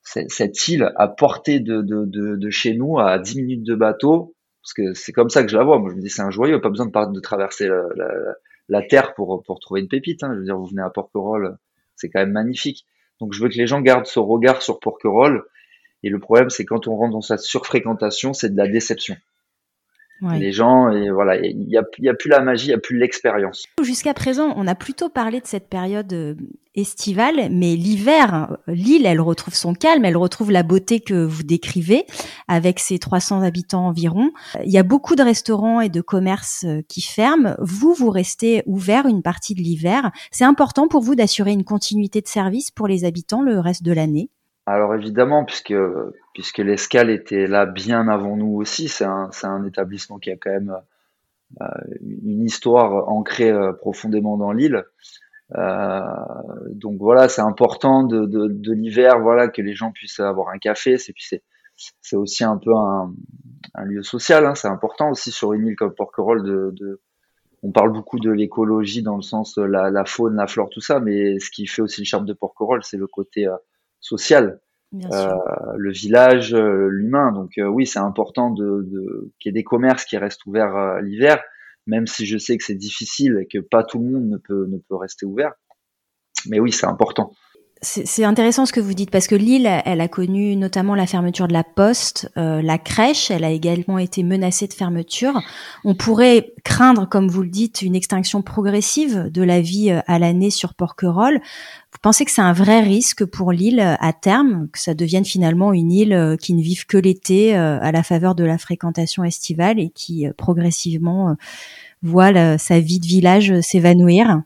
cette 0.05 0.67
île 0.67 0.91
à 0.97 1.07
portée 1.07 1.59
de, 1.59 1.81
de, 1.81 2.05
de, 2.05 2.35
de, 2.35 2.49
chez 2.51 2.75
nous, 2.75 2.99
à 2.99 3.17
10 3.17 3.41
minutes 3.41 3.63
de 3.63 3.75
bateau, 3.75 4.34
parce 4.65 4.73
que 4.73 4.95
c'est 4.95 5.11
comme 5.11 5.29
ça 5.29 5.43
que 5.43 5.49
je 5.49 5.55
la 5.55 5.63
vois. 5.63 5.77
Moi, 5.77 5.91
je 5.91 5.95
me 5.95 6.01
dis, 6.01 6.09
c'est 6.09 6.23
un 6.23 6.31
joyau, 6.31 6.59
pas 6.59 6.71
besoin 6.71 6.87
de, 6.87 7.19
traverser 7.19 7.69
la, 8.67 8.81
terre 8.81 9.13
pour, 9.13 9.43
trouver 9.61 9.81
une 9.81 9.87
pépite. 9.87 10.23
Hein. 10.23 10.31
Je 10.33 10.39
veux 10.39 10.45
dire, 10.45 10.57
vous 10.57 10.65
venez 10.65 10.81
à 10.81 10.89
Porquerolles, 10.89 11.55
c'est 11.95 12.09
quand 12.09 12.19
même 12.19 12.31
magnifique. 12.31 12.87
Donc, 13.19 13.31
je 13.33 13.43
veux 13.43 13.49
que 13.49 13.57
les 13.57 13.67
gens 13.67 13.79
gardent 13.79 14.07
ce 14.07 14.17
regard 14.17 14.63
sur 14.63 14.79
Porquerolles. 14.79 15.43
Et 16.01 16.09
le 16.09 16.17
problème, 16.17 16.49
c'est 16.49 16.65
quand 16.65 16.87
on 16.87 16.95
rentre 16.95 17.11
dans 17.11 17.21
cette 17.21 17.41
surfréquentation, 17.41 18.33
c'est 18.33 18.49
de 18.49 18.57
la 18.57 18.67
déception. 18.67 19.15
Les 20.21 20.51
gens, 20.51 20.89
et 20.89 21.09
voilà, 21.11 21.37
il 21.37 21.57
n'y 21.57 21.77
a, 21.77 21.83
y 21.99 22.09
a 22.09 22.13
plus 22.13 22.29
la 22.29 22.39
magie, 22.39 22.67
il 22.67 22.69
n'y 22.69 22.75
a 22.75 22.79
plus 22.79 22.97
l'expérience. 22.97 23.65
Jusqu'à 23.81 24.13
présent, 24.13 24.53
on 24.55 24.65
a 24.65 24.75
plutôt 24.75 25.09
parlé 25.09 25.41
de 25.41 25.45
cette 25.45 25.69
période 25.69 26.11
euh, 26.13 26.35
estivale, 26.73 27.49
mais 27.51 27.75
l'hiver, 27.75 28.57
l'île, 28.67 29.05
elle 29.05 29.21
retrouve 29.21 29.55
son 29.55 29.73
calme, 29.73 30.05
elle 30.05 30.17
retrouve 30.17 30.51
la 30.51 30.63
beauté 30.63 30.99
que 30.99 31.25
vous 31.25 31.43
décrivez, 31.43 32.05
avec 32.47 32.79
ses 32.79 32.97
300 32.97 33.41
habitants 33.41 33.87
environ. 33.87 34.31
Il 34.63 34.71
y 34.71 34.77
a 34.77 34.83
beaucoup 34.83 35.15
de 35.15 35.23
restaurants 35.23 35.81
et 35.81 35.89
de 35.89 36.01
commerces 36.01 36.65
euh, 36.65 36.81
qui 36.87 37.01
ferment. 37.01 37.55
Vous, 37.59 37.93
vous 37.93 38.09
restez 38.09 38.63
ouvert 38.65 39.07
une 39.07 39.21
partie 39.21 39.53
de 39.53 39.61
l'hiver. 39.61 40.11
C'est 40.31 40.45
important 40.45 40.87
pour 40.87 41.01
vous 41.01 41.15
d'assurer 41.15 41.51
une 41.51 41.65
continuité 41.65 42.21
de 42.21 42.27
service 42.27 42.71
pour 42.71 42.87
les 42.87 43.05
habitants 43.05 43.41
le 43.41 43.59
reste 43.59 43.83
de 43.83 43.91
l'année? 43.91 44.29
Alors 44.65 44.95
évidemment, 44.95 45.45
puisque 45.45 45.75
puisque 46.33 46.57
l'escale 46.57 47.09
était 47.11 47.47
là 47.47 47.65
bien 47.65 48.07
avant 48.07 48.35
nous 48.35 48.55
aussi, 48.55 48.87
c'est 48.87 49.05
un, 49.05 49.29
un 49.43 49.63
établissement 49.65 50.17
qui 50.17 50.31
a 50.31 50.37
quand 50.37 50.49
même 50.51 50.75
euh, 51.61 51.65
une 52.01 52.43
histoire 52.43 53.07
ancrée 53.07 53.51
euh, 53.51 53.71
profondément 53.73 54.37
dans 54.37 54.51
l'île. 54.51 54.83
Euh, 55.55 56.01
donc 56.73 56.97
voilà, 56.99 57.29
c'est 57.29 57.41
important 57.41 58.03
de, 58.03 58.25
de, 58.25 58.73
l'hiver, 58.73 59.19
voilà, 59.19 59.47
que 59.47 59.61
les 59.61 59.75
gens 59.75 59.91
puissent 59.91 60.19
avoir 60.19 60.49
un 60.49 60.57
café. 60.57 60.97
C'est 60.97 61.13
c'est 61.19 61.43
c'est 62.01 62.15
aussi 62.15 62.43
un 62.43 62.57
peu 62.57 62.71
un, 62.73 63.13
lieu 63.85 64.01
social. 64.01 64.45
Hein, 64.45 64.55
c'est 64.55 64.67
important 64.67 65.11
aussi 65.11 65.31
sur 65.31 65.53
une 65.53 65.67
île 65.67 65.75
comme 65.75 65.93
Porquerolles 65.93 66.43
de, 66.43 66.71
de 66.73 67.01
on 67.63 67.71
parle 67.71 67.91
beaucoup 67.91 68.19
de 68.19 68.31
l'écologie 68.31 69.03
dans 69.03 69.15
le 69.17 69.21
sens 69.21 69.57
la, 69.57 69.91
la 69.91 70.05
faune, 70.05 70.35
la 70.35 70.47
flore, 70.47 70.69
tout 70.69 70.81
ça, 70.81 70.99
mais 70.99 71.39
ce 71.39 71.51
qui 71.51 71.67
fait 71.67 71.81
aussi 71.81 72.01
le 72.01 72.05
charme 72.05 72.25
de 72.25 72.33
Porquerolles, 72.33 72.83
c'est 72.83 72.97
le 72.97 73.07
côté 73.07 73.47
social, 73.99 74.59
euh, 75.11 75.35
le 75.77 75.91
village, 75.91 76.53
euh, 76.53 76.87
l'humain. 76.89 77.31
Donc 77.31 77.57
euh, 77.57 77.67
oui, 77.67 77.85
c'est 77.85 77.99
important 77.99 78.51
de, 78.51 78.87
de 78.89 79.33
qu'il 79.39 79.49
y 79.49 79.51
ait 79.51 79.59
des 79.59 79.63
commerces 79.63 80.05
qui 80.05 80.17
restent 80.17 80.45
ouverts 80.45 81.01
l'hiver, 81.01 81.43
même 81.85 82.07
si 82.07 82.25
je 82.25 82.37
sais 82.37 82.57
que 82.57 82.63
c'est 82.63 82.75
difficile 82.75 83.39
et 83.41 83.47
que 83.47 83.59
pas 83.59 83.83
tout 83.83 83.99
le 83.99 84.09
monde 84.09 84.29
ne 84.29 84.37
peut 84.37 84.65
ne 84.67 84.77
peut 84.77 84.95
rester 84.95 85.25
ouvert. 85.25 85.53
Mais 86.47 86.59
oui, 86.59 86.71
c'est 86.71 86.85
important 86.85 87.33
c'est 87.81 88.23
intéressant 88.23 88.65
ce 88.65 88.73
que 88.73 88.79
vous 88.79 88.93
dites 88.93 89.11
parce 89.11 89.27
que 89.27 89.35
Lille, 89.35 89.69
elle 89.85 90.01
a 90.01 90.07
connu 90.07 90.55
notamment 90.55 90.95
la 90.95 91.05
fermeture 91.05 91.47
de 91.47 91.53
la 91.53 91.63
poste, 91.63 92.31
euh, 92.37 92.61
la 92.61 92.77
crèche, 92.77 93.29
elle 93.29 93.43
a 93.43 93.51
également 93.51 93.99
été 93.99 94.23
menacée 94.23 94.67
de 94.67 94.73
fermeture. 94.73 95.39
On 95.83 95.93
pourrait 95.93 96.53
craindre, 96.63 97.07
comme 97.07 97.27
vous 97.27 97.43
le 97.43 97.49
dites, 97.49 97.81
une 97.81 97.95
extinction 97.95 98.41
progressive 98.41 99.29
de 99.29 99.43
la 99.43 99.61
vie 99.61 99.91
euh, 99.91 99.99
à 100.07 100.19
l'année 100.19 100.49
sur 100.49 100.73
Porquerolles. 100.73 101.39
Vous 101.91 101.99
pensez 102.01 102.25
que 102.25 102.31
c'est 102.31 102.41
un 102.41 102.53
vrai 102.53 102.81
risque 102.81 103.25
pour 103.25 103.51
l'île 103.51 103.81
à 103.81 104.13
terme, 104.13 104.67
que 104.71 104.79
ça 104.79 104.93
devienne 104.93 105.25
finalement 105.25 105.73
une 105.73 105.91
île 105.91 106.13
euh, 106.13 106.37
qui 106.37 106.53
ne 106.53 106.61
vive 106.61 106.85
que 106.85 106.97
l'été 106.97 107.55
à 107.55 107.91
la 107.91 108.03
faveur 108.03 108.35
de 108.35 108.43
la 108.43 108.57
fréquentation 108.57 109.23
estivale 109.23 109.79
et 109.79 109.89
qui 109.89 110.27
progressivement 110.37 111.35
voit 112.01 112.57
sa 112.57 112.79
vie 112.79 112.99
de 112.99 113.05
village 113.05 113.59
s'évanouir? 113.61 114.41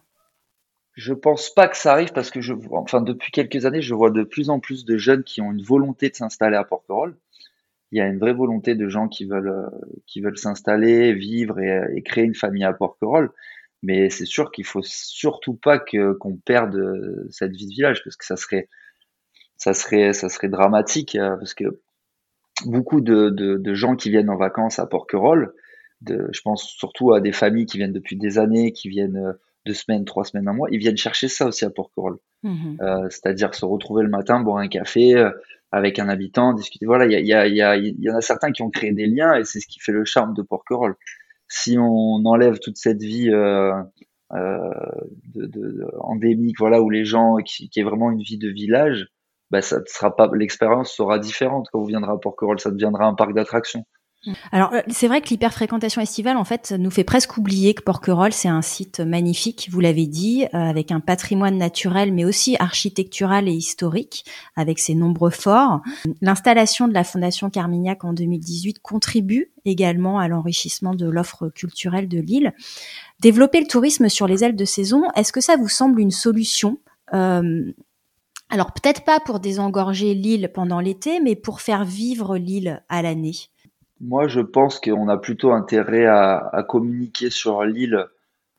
Je 1.00 1.14
pense 1.14 1.50
pas 1.50 1.70
que 1.70 1.78
ça 1.78 1.94
arrive 1.94 2.12
parce 2.12 2.30
que 2.30 2.42
je, 2.42 2.54
enfin, 2.72 3.02
depuis 3.02 3.32
quelques 3.32 3.66
années, 3.66 3.82
je 3.82 3.94
vois 3.94 4.12
de 4.12 4.24
plus 4.24 4.50
en 4.50 4.60
plus 4.60 4.84
de 4.84 4.98
jeunes 4.98 5.24
qui 5.24 5.40
ont 5.42 5.54
une 5.54 5.64
volonté 5.64 6.10
de 6.10 6.16
s'installer 6.16 6.58
à 6.58 6.66
Porquerolles. 6.66 7.16
Il 7.94 8.00
y 8.00 8.02
a 8.02 8.08
une 8.08 8.20
vraie 8.20 8.34
volonté 8.34 8.76
de 8.76 8.90
gens 8.90 9.08
qui 9.08 9.24
veulent, 9.24 9.48
euh, 9.48 9.70
qui 10.08 10.20
veulent 10.20 10.38
s'installer, 10.38 11.14
vivre 11.14 11.58
et, 11.60 12.02
créer 12.04 12.26
une 12.26 12.36
famille 12.36 12.66
à 12.66 12.74
Porquerolles. 12.74 13.32
Mais 13.82 14.10
c'est 14.10 14.26
sûr 14.26 14.52
qu'il 14.52 14.66
faut 14.66 14.82
surtout 14.84 15.54
pas 15.54 15.80
que 15.80 16.12
qu'on 16.14 16.36
perde 16.36 16.76
euh, 16.76 17.28
cette 17.32 17.56
vie 17.56 17.68
de 17.68 17.72
village 17.72 18.04
parce 18.04 18.18
que 18.18 18.26
ça 18.26 18.36
serait, 18.36 18.68
ça 19.56 19.74
serait, 19.74 20.12
ça 20.12 20.28
serait 20.28 20.50
dramatique 20.50 21.16
euh, 21.16 21.38
parce 21.38 21.54
que 21.54 21.80
beaucoup 22.66 23.00
de, 23.00 23.30
de, 23.30 23.74
gens 23.74 23.96
qui 23.96 24.10
viennent 24.10 24.30
en 24.30 24.36
vacances 24.36 24.80
à 24.80 24.86
Porquerolles, 24.86 25.54
je 26.06 26.42
pense 26.42 26.66
surtout 26.66 27.14
à 27.14 27.22
des 27.22 27.32
familles 27.32 27.68
qui 27.68 27.78
viennent 27.78 27.94
depuis 27.94 28.18
des 28.18 28.38
années, 28.38 28.74
qui 28.74 28.90
viennent 28.90 29.34
deux 29.70 29.76
semaines, 29.76 30.04
trois 30.04 30.26
semaines, 30.26 30.48
un 30.48 30.54
mois, 30.54 30.68
ils 30.72 30.80
viennent 30.80 30.98
chercher 30.98 31.28
ça 31.28 31.46
aussi 31.46 31.64
à 31.64 31.70
Porquerolles. 31.70 32.18
Mhm. 32.44 32.78
Euh, 32.82 33.08
c'est-à-dire 33.10 33.54
se 33.54 33.66
retrouver 33.66 34.04
le 34.04 34.10
matin, 34.10 34.40
boire 34.40 34.58
un 34.58 34.68
café 34.68 35.16
euh, 35.16 35.30
avec 35.72 36.00
un 36.00 36.10
habitant, 36.10 36.54
discuter. 36.54 36.88
Voilà, 36.88 37.06
il 37.06 37.12
y, 37.12 37.34
a, 37.34 37.48
y, 37.48 37.54
y, 37.54 37.96
y 38.00 38.10
en 38.10 38.16
a 38.16 38.22
certains 38.22 38.52
qui 38.52 38.64
ont 38.64 38.72
créé 38.72 38.92
des 38.92 39.06
liens 39.06 39.36
et 39.36 39.44
c'est 39.44 39.60
ce 39.60 39.68
qui 39.68 39.80
fait 39.80 39.92
le 39.92 40.06
charme 40.06 40.34
de 40.34 40.42
Porquerolles. 40.42 40.96
Si 41.48 41.78
on 41.78 42.26
enlève 42.26 42.60
toute 42.60 42.78
cette 42.78 43.02
vie 43.02 43.30
euh, 43.30 43.74
euh 44.34 44.58
de, 45.36 45.46
de, 45.46 45.88
endémique, 46.00 46.58
voilà, 46.58 46.82
où 46.82 46.90
les 46.90 47.06
gens, 47.06 47.36
qui, 47.38 47.70
qui 47.70 47.80
est 47.80 47.84
vraiment 47.84 48.10
une 48.12 48.22
vie 48.22 48.40
de 48.40 48.50
village, 48.50 49.08
bah 49.52 49.62
ça 49.62 49.82
sera 49.86 50.16
pas, 50.16 50.30
l'expérience 50.34 50.92
sera 50.92 51.20
différente 51.20 51.68
quand 51.72 51.80
vous 51.80 51.88
viendrez 51.88 52.12
à 52.12 52.18
Porquerolles, 52.18 52.60
ça 52.60 52.72
deviendra 52.72 53.06
un 53.06 53.16
parc 53.16 53.34
d'attractions. 53.34 53.86
Alors 54.52 54.74
euh, 54.74 54.82
c'est 54.90 55.08
vrai 55.08 55.22
que 55.22 55.30
l'hyperfréquentation 55.30 56.02
estivale 56.02 56.36
en 56.36 56.44
fait 56.44 56.74
nous 56.78 56.92
fait 56.92 57.06
presque 57.06 57.38
oublier 57.38 57.74
que 57.74 57.82
Porquerolles 57.82 58.34
c'est 58.34 58.50
un 58.50 58.62
site 58.62 59.00
magnifique, 59.00 59.70
vous 59.72 59.80
l'avez 59.80 60.08
dit, 60.08 60.44
euh, 60.54 60.58
avec 60.58 60.92
un 60.92 61.00
patrimoine 61.00 61.58
naturel 61.58 62.14
mais 62.14 62.26
aussi 62.26 62.58
architectural 62.60 63.48
et 63.48 63.54
historique 63.54 64.26
avec 64.58 64.80
ses 64.80 64.94
nombreux 64.94 65.30
forts. 65.30 65.82
L'installation 66.22 66.90
de 66.90 66.94
la 66.94 67.06
Fondation 67.06 67.50
Carmignac 67.50 68.04
en 68.04 68.12
2018 68.12 68.80
contribue 68.80 69.54
également 69.64 70.20
à 70.20 70.28
l'enrichissement 70.28 70.96
de 70.96 71.10
l'offre 71.10 71.48
culturelle 71.48 72.10
de 72.10 72.20
l'île. 72.20 72.54
Développer 73.22 73.62
le 73.62 73.68
tourisme 73.68 74.10
sur 74.10 74.28
les 74.28 74.44
ailes 74.44 74.56
de 74.56 74.66
saison, 74.66 75.04
est-ce 75.16 75.32
que 75.32 75.42
ça 75.42 75.56
vous 75.56 75.70
semble 75.70 76.02
une 76.02 76.12
solution? 76.12 76.78
Euh, 77.14 77.72
alors 78.50 78.74
peut-être 78.74 79.06
pas 79.06 79.20
pour 79.20 79.40
désengorger 79.40 80.14
l'île 80.14 80.50
pendant 80.54 80.80
l'été, 80.80 81.20
mais 81.20 81.36
pour 81.36 81.62
faire 81.62 81.86
vivre 81.86 82.38
l'île 82.38 82.84
à 82.90 83.02
l'année. 83.02 83.36
Moi, 84.02 84.28
je 84.28 84.40
pense 84.40 84.80
qu'on 84.80 85.10
a 85.10 85.18
plutôt 85.18 85.52
intérêt 85.52 86.06
à, 86.06 86.38
à 86.38 86.64
communiquer 86.64 87.30
sur 87.30 87.64
l'île, 87.64 88.06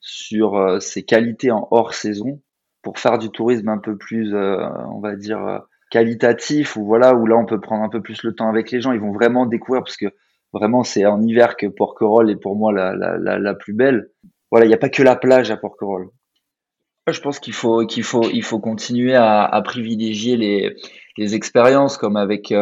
sur 0.00 0.56
euh, 0.56 0.80
ses 0.80 1.02
qualités 1.02 1.50
en 1.50 1.66
hors 1.70 1.94
saison, 1.94 2.40
pour 2.82 2.98
faire 2.98 3.18
du 3.18 3.30
tourisme 3.30 3.68
un 3.68 3.78
peu 3.78 3.96
plus, 3.96 4.34
euh, 4.34 4.58
on 4.88 5.00
va 5.00 5.16
dire, 5.16 5.46
euh, 5.46 5.58
qualitatif, 5.90 6.76
ou 6.76 6.84
voilà, 6.84 7.14
où 7.14 7.26
là 7.26 7.36
on 7.36 7.46
peut 7.46 7.60
prendre 7.60 7.82
un 7.82 7.88
peu 7.88 8.00
plus 8.00 8.22
le 8.22 8.34
temps 8.34 8.48
avec 8.48 8.70
les 8.70 8.80
gens. 8.80 8.92
Ils 8.92 9.00
vont 9.00 9.12
vraiment 9.12 9.46
découvrir, 9.46 9.82
parce 9.82 9.96
que 9.96 10.12
vraiment 10.52 10.84
c'est 10.84 11.06
en 11.06 11.22
hiver 11.22 11.56
que 11.56 11.66
Porquerolles 11.66 12.30
est 12.30 12.36
pour 12.36 12.56
moi 12.56 12.72
la, 12.72 12.94
la, 12.94 13.18
la, 13.18 13.38
la 13.38 13.54
plus 13.54 13.72
belle. 13.72 14.10
Voilà, 14.50 14.66
il 14.66 14.68
n'y 14.68 14.74
a 14.74 14.78
pas 14.78 14.88
que 14.88 15.02
la 15.02 15.16
plage 15.16 15.50
à 15.50 15.56
Porquerolles. 15.56 16.08
Je 17.08 17.20
pense 17.20 17.40
qu'il 17.40 17.54
faut 17.54 17.86
qu'il 17.86 18.04
faut 18.04 18.28
il 18.30 18.42
faut 18.42 18.60
continuer 18.60 19.14
à, 19.14 19.44
à 19.44 19.62
privilégier 19.62 20.36
les, 20.36 20.76
les 21.16 21.34
expériences 21.34 21.96
comme 21.96 22.16
avec 22.16 22.52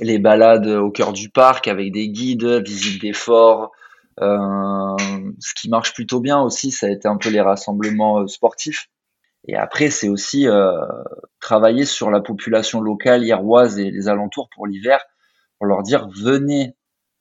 les 0.00 0.18
balades 0.18 0.66
au 0.66 0.90
cœur 0.90 1.12
du 1.12 1.30
parc 1.30 1.68
avec 1.68 1.92
des 1.92 2.08
guides, 2.08 2.44
visite 2.44 3.00
des 3.00 3.12
forts. 3.12 3.72
Euh, 4.20 4.96
ce 5.40 5.54
qui 5.54 5.68
marche 5.68 5.92
plutôt 5.94 6.20
bien 6.20 6.40
aussi, 6.40 6.70
ça 6.70 6.86
a 6.86 6.90
été 6.90 7.08
un 7.08 7.16
peu 7.16 7.30
les 7.30 7.40
rassemblements 7.40 8.20
euh, 8.20 8.26
sportifs. 8.26 8.88
Et 9.46 9.56
après, 9.56 9.90
c'est 9.90 10.08
aussi 10.08 10.48
euh, 10.48 10.72
travailler 11.40 11.84
sur 11.84 12.10
la 12.10 12.20
population 12.20 12.80
locale 12.80 13.24
hieroise 13.24 13.78
et 13.78 13.90
les 13.90 14.08
alentours 14.08 14.48
pour 14.54 14.66
l'hiver, 14.66 15.00
pour 15.58 15.66
leur 15.66 15.82
dire 15.82 16.08
venez 16.08 16.76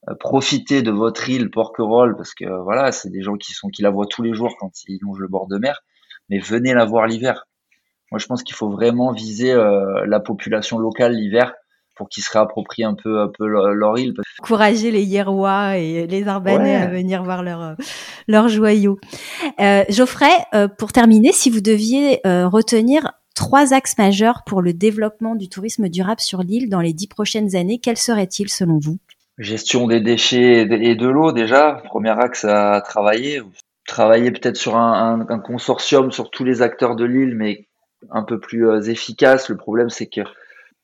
euh, 0.07 0.15
profiter 0.15 0.81
de 0.83 0.91
votre 0.91 1.29
île 1.29 1.49
Porquerolles 1.49 2.15
parce 2.15 2.33
que 2.33 2.45
voilà, 2.63 2.91
c'est 2.91 3.09
des 3.09 3.21
gens 3.21 3.35
qui 3.35 3.53
sont 3.53 3.69
qui 3.69 3.81
la 3.81 3.89
voient 3.89 4.07
tous 4.07 4.21
les 4.21 4.33
jours 4.33 4.55
quand 4.59 4.71
ils 4.87 4.99
longent 5.01 5.19
le 5.19 5.27
bord 5.27 5.47
de 5.47 5.57
mer, 5.57 5.81
mais 6.29 6.39
venez 6.39 6.73
la 6.73 6.85
voir 6.85 7.07
l'hiver. 7.07 7.47
Moi, 8.11 8.19
je 8.19 8.27
pense 8.27 8.43
qu'il 8.43 8.55
faut 8.55 8.69
vraiment 8.69 9.11
viser 9.11 9.55
la 9.55 10.19
population 10.19 10.77
locale 10.77 11.13
l'hiver 11.13 11.51
pour 11.95 12.09
qu'ils 12.09 12.23
se 12.23 12.31
réapproprient 12.31 12.83
un 12.83 12.95
peu, 12.95 13.19
un 13.19 13.29
peu 13.35 13.45
leur, 13.45 13.97
île. 13.97 14.13
Encourager 14.41 14.91
les 14.91 15.03
Hierrois 15.03 15.77
et 15.77 16.07
les 16.07 16.27
Arbanais 16.27 16.75
à 16.75 16.87
venir 16.87 17.23
voir 17.23 17.43
leurs 17.43 17.75
leur 18.27 18.47
joyaux. 18.47 18.99
Euh, 19.59 19.83
Geoffrey, 19.89 20.31
euh, 20.53 20.67
pour 20.67 20.91
terminer, 20.91 21.31
si 21.31 21.49
vous 21.49 21.61
deviez 21.61 22.25
euh, 22.25 22.47
retenir 22.47 23.11
trois 23.35 23.73
axes 23.73 23.97
majeurs 23.97 24.43
pour 24.45 24.61
le 24.61 24.73
développement 24.73 25.35
du 25.35 25.49
tourisme 25.49 25.89
durable 25.89 26.21
sur 26.21 26.41
l'île 26.41 26.69
dans 26.69 26.81
les 26.81 26.93
dix 26.93 27.07
prochaines 27.07 27.55
années, 27.55 27.79
quels 27.79 27.97
seraient-ils 27.97 28.49
selon 28.49 28.79
vous? 28.79 28.97
Gestion 29.39 29.87
des 29.87 29.99
déchets 29.99 30.61
et 30.61 30.95
de 30.95 31.07
l'eau 31.07 31.31
déjà, 31.31 31.81
premier 31.85 32.11
axe 32.11 32.45
à 32.45 32.81
travailler. 32.81 33.41
Travailler 33.87 34.31
peut-être 34.31 34.55
sur 34.55 34.77
un, 34.77 35.25
un, 35.27 35.35
un, 35.35 35.39
consortium 35.39 36.11
sur 36.11 36.29
tous 36.29 36.43
les 36.43 36.61
acteurs 36.61 36.95
de 36.95 37.03
l'île, 37.03 37.35
mais 37.35 37.67
un 38.11 38.23
peu 38.23 38.39
plus 38.39 38.69
euh, 38.69 38.81
efficace. 38.81 39.49
Le 39.49 39.57
problème, 39.57 39.89
c'est 39.89 40.07
que 40.07 40.21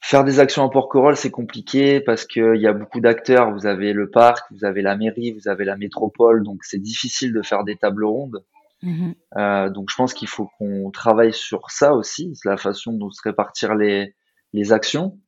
Faire 0.02 0.24
des 0.24 0.40
actions 0.40 0.64
en 0.64 0.70
Porquerolles, 0.70 1.18
c'est 1.18 1.32
compliqué 1.32 2.00
parce 2.00 2.26
qu'il 2.26 2.56
y 2.56 2.68
a 2.68 2.74
beaucoup 2.74 3.02
d'acteurs. 3.02 3.52
Vous 3.52 3.66
avez 3.66 3.94
le 3.94 4.10
parc, 4.10 4.50
vous 4.52 4.64
avez 4.64 4.82
la 4.82 4.96
mairie, 4.96 5.32
vous 5.32 5.50
avez 5.50 5.66
la 5.66 5.76
métropole, 5.76 6.44
donc 6.44 6.64
c'est 6.64 6.80
difficile 6.80 7.34
de 7.34 7.42
faire 7.42 7.64
des 7.64 7.76
tables 7.76 8.06
rondes. 8.06 8.44
Mhm. 8.82 9.14
Euh, 9.36 9.70
donc 9.70 9.90
je 9.90 9.96
pense 9.96 10.14
qu'il 10.14 10.30
faut 10.30 10.50
qu'on 10.58 10.90
travaille 10.90 11.34
sur 11.34 11.70
ça 11.70 11.94
aussi, 11.94 12.34
la 12.46 12.56
façon 12.56 12.94
dont 12.94 13.10
se 13.10 13.22
répartir 13.22 13.76
les, 13.76 14.16
les 14.54 14.72
actions 14.72 15.20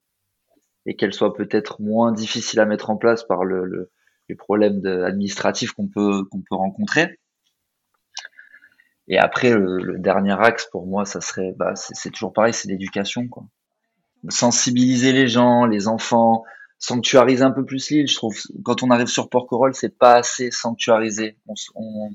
et 0.86 0.96
qu'elles 0.96 1.14
soient 1.14 1.34
peut-être 1.34 1.82
moins 1.82 2.14
difficiles 2.14 2.62
à 2.62 2.66
mettre 2.66 2.90
en 2.90 2.96
place 2.96 3.24
par 3.24 3.44
le, 3.44 3.66
le 3.66 3.92
les 4.30 4.36
problèmes 4.36 4.86
administratifs 4.86 5.74
qu'on 5.74 5.90
peut 5.90 6.24
qu'on 6.32 6.40
peut 6.40 6.56
rencontrer. 6.56 7.20
Et 9.10 9.18
après 9.18 9.52
le, 9.52 9.78
le, 9.80 10.00
dernier 10.00 10.40
axe 10.40 10.66
pour 10.72 10.88
moi, 10.88 11.04
ça 11.04 11.20
serait, 11.20 11.54
bah, 11.58 11.76
c'est 11.76 12.12
toujours 12.12 12.32
pareil, 12.32 12.54
c'est 12.54 12.70
l'éducation 12.70 13.28
quoi 13.28 13.44
sensibiliser 14.30 15.14
les 15.14 15.28
gens, 15.28 15.66
les 15.66 15.88
enfants, 15.88 16.44
sanctuariser 16.78 17.44
un 17.44 17.52
peu 17.52 17.66
plus 17.66 17.90
l'île. 17.90 18.08
Je 18.08 18.16
trouve 18.16 18.38
quand 18.64 18.84
on 18.84 18.90
arrive 18.90 19.08
sur 19.08 19.30
Porquerolles, 19.30 19.76
c'est 19.76 19.98
pas 19.98 20.16
assez 20.16 20.52
sanctuarisé. 20.52 21.38
On, 21.48 21.54
on, 21.76 22.10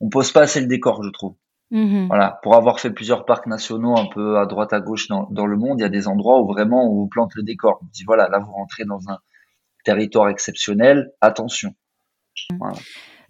on, 0.00 0.08
pose 0.08 0.32
pas 0.32 0.42
assez 0.42 0.60
le 0.60 0.66
décor, 0.66 1.02
je 1.02 1.10
trouve. 1.10 1.34
Mm-hmm. 1.72 2.06
Voilà, 2.08 2.38
pour 2.42 2.54
avoir 2.54 2.80
fait 2.80 2.90
plusieurs 2.90 3.24
parcs 3.24 3.46
nationaux 3.46 3.96
un 3.96 4.06
peu 4.06 4.38
à 4.38 4.46
droite 4.46 4.72
à 4.74 4.80
gauche 4.80 5.08
dans, 5.08 5.26
dans 5.30 5.46
le 5.46 5.56
monde, 5.56 5.80
il 5.80 5.82
y 5.82 5.86
a 5.86 5.88
des 5.88 6.06
endroits 6.06 6.40
où 6.40 6.46
vraiment 6.46 6.86
on 6.90 6.94
vous 6.94 7.08
plante 7.08 7.34
le 7.34 7.42
décor. 7.42 7.80
On 7.82 7.86
dit 7.92 8.04
voilà, 8.04 8.28
là 8.28 8.38
vous 8.38 8.52
rentrez 8.52 8.84
dans 8.84 9.08
un 9.08 9.18
territoire 9.84 10.28
exceptionnel, 10.28 11.12
attention. 11.20 11.74
Voilà. 12.58 12.76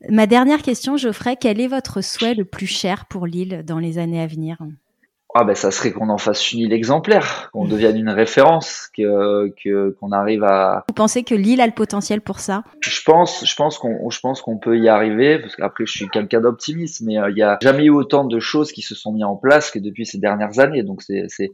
Ma 0.09 0.27
dernière 0.27 0.63
question, 0.63 0.97
Geoffrey, 0.97 1.37
quel 1.41 1.61
est 1.61 1.69
votre 1.69 2.01
souhait 2.01 2.35
le 2.35 2.45
plus 2.45 2.67
cher 2.67 3.07
pour 3.07 3.27
l'île 3.27 3.63
dans 3.65 3.79
les 3.79 3.99
années 3.99 4.21
à 4.21 4.27
venir? 4.27 4.59
Ah 5.35 5.45
ben 5.45 5.55
ça 5.55 5.71
serait 5.71 5.93
qu'on 5.93 6.09
en 6.09 6.19
fasse 6.19 6.53
une 6.53 6.61
île 6.61 6.73
exemplaire, 6.73 7.51
qu'on 7.53 7.65
devienne 7.65 7.97
une 7.97 8.11
référence, 8.11 8.91
que 8.97 9.53
que 9.63 9.97
qu'on 9.99 10.13
arrive 10.13 10.45
à. 10.45 10.85
Vous 10.89 10.95
pensez 10.95 11.23
que 11.23 11.35
l'île 11.35 11.61
a 11.61 11.67
le 11.67 11.73
potentiel 11.73 12.21
pour 12.21 12.41
ça? 12.41 12.65
Je 12.81 13.03
pense, 13.05 13.45
je 13.45 13.55
pense 13.57 13.79
qu'on 13.79 14.11
je 14.11 14.21
pense 14.21 14.43
qu'on 14.43 14.59
peut 14.59 14.79
y 14.79 14.89
arriver 14.89 15.39
parce 15.39 15.57
qu'après 15.57 15.87
je 15.87 15.93
suis 15.93 16.09
quelqu'un 16.09 16.41
d'optimiste, 16.41 17.03
mais 17.03 17.19
euh, 17.19 17.31
il 17.31 17.39
y 17.39 17.43
a 17.43 17.59
jamais 17.63 17.85
eu 17.85 17.91
autant 17.91 18.25
de 18.25 18.39
choses 18.41 18.73
qui 18.73 18.83
se 18.83 18.95
sont 18.95 19.13
mis 19.13 19.25
en 19.25 19.37
place 19.37 19.71
que 19.71 19.79
depuis 19.79 20.05
ces 20.05 20.19
dernières 20.19 20.59
années, 20.59 20.83
donc 20.83 21.03
c'est 21.03 21.25
c'est 21.29 21.53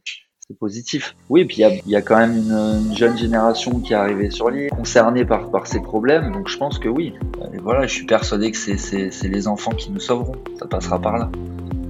c'est 0.49 0.59
positif. 0.59 1.15
Oui, 1.29 1.45
puis 1.45 1.59
il 1.59 1.61
y 1.61 1.65
a, 1.65 1.71
y 1.87 1.95
a, 1.95 2.01
quand 2.01 2.17
même 2.17 2.35
une, 2.35 2.53
une, 2.53 2.97
jeune 2.97 3.19
génération 3.19 3.81
qui 3.81 3.93
est 3.93 3.97
arrivée 3.97 4.31
sur 4.31 4.49
l'île, 4.49 4.71
concernée 4.71 5.27
par, 5.27 5.51
par 5.51 5.67
ces 5.67 5.81
problèmes, 5.81 6.33
donc 6.33 6.49
je 6.49 6.57
pense 6.57 6.79
que 6.79 6.89
oui. 6.89 7.13
Et 7.53 7.59
voilà, 7.59 7.87
je 7.87 7.93
suis 7.93 8.07
persuadé 8.07 8.51
que 8.51 8.57
c'est 8.57 9.29
les 9.29 9.47
enfants 9.47 9.73
qui 9.73 9.91
nous 9.91 10.01
sauveront. 10.01 10.37
Ça 10.59 10.67
passera 10.67 10.99
par 10.99 11.19
là. 11.19 11.31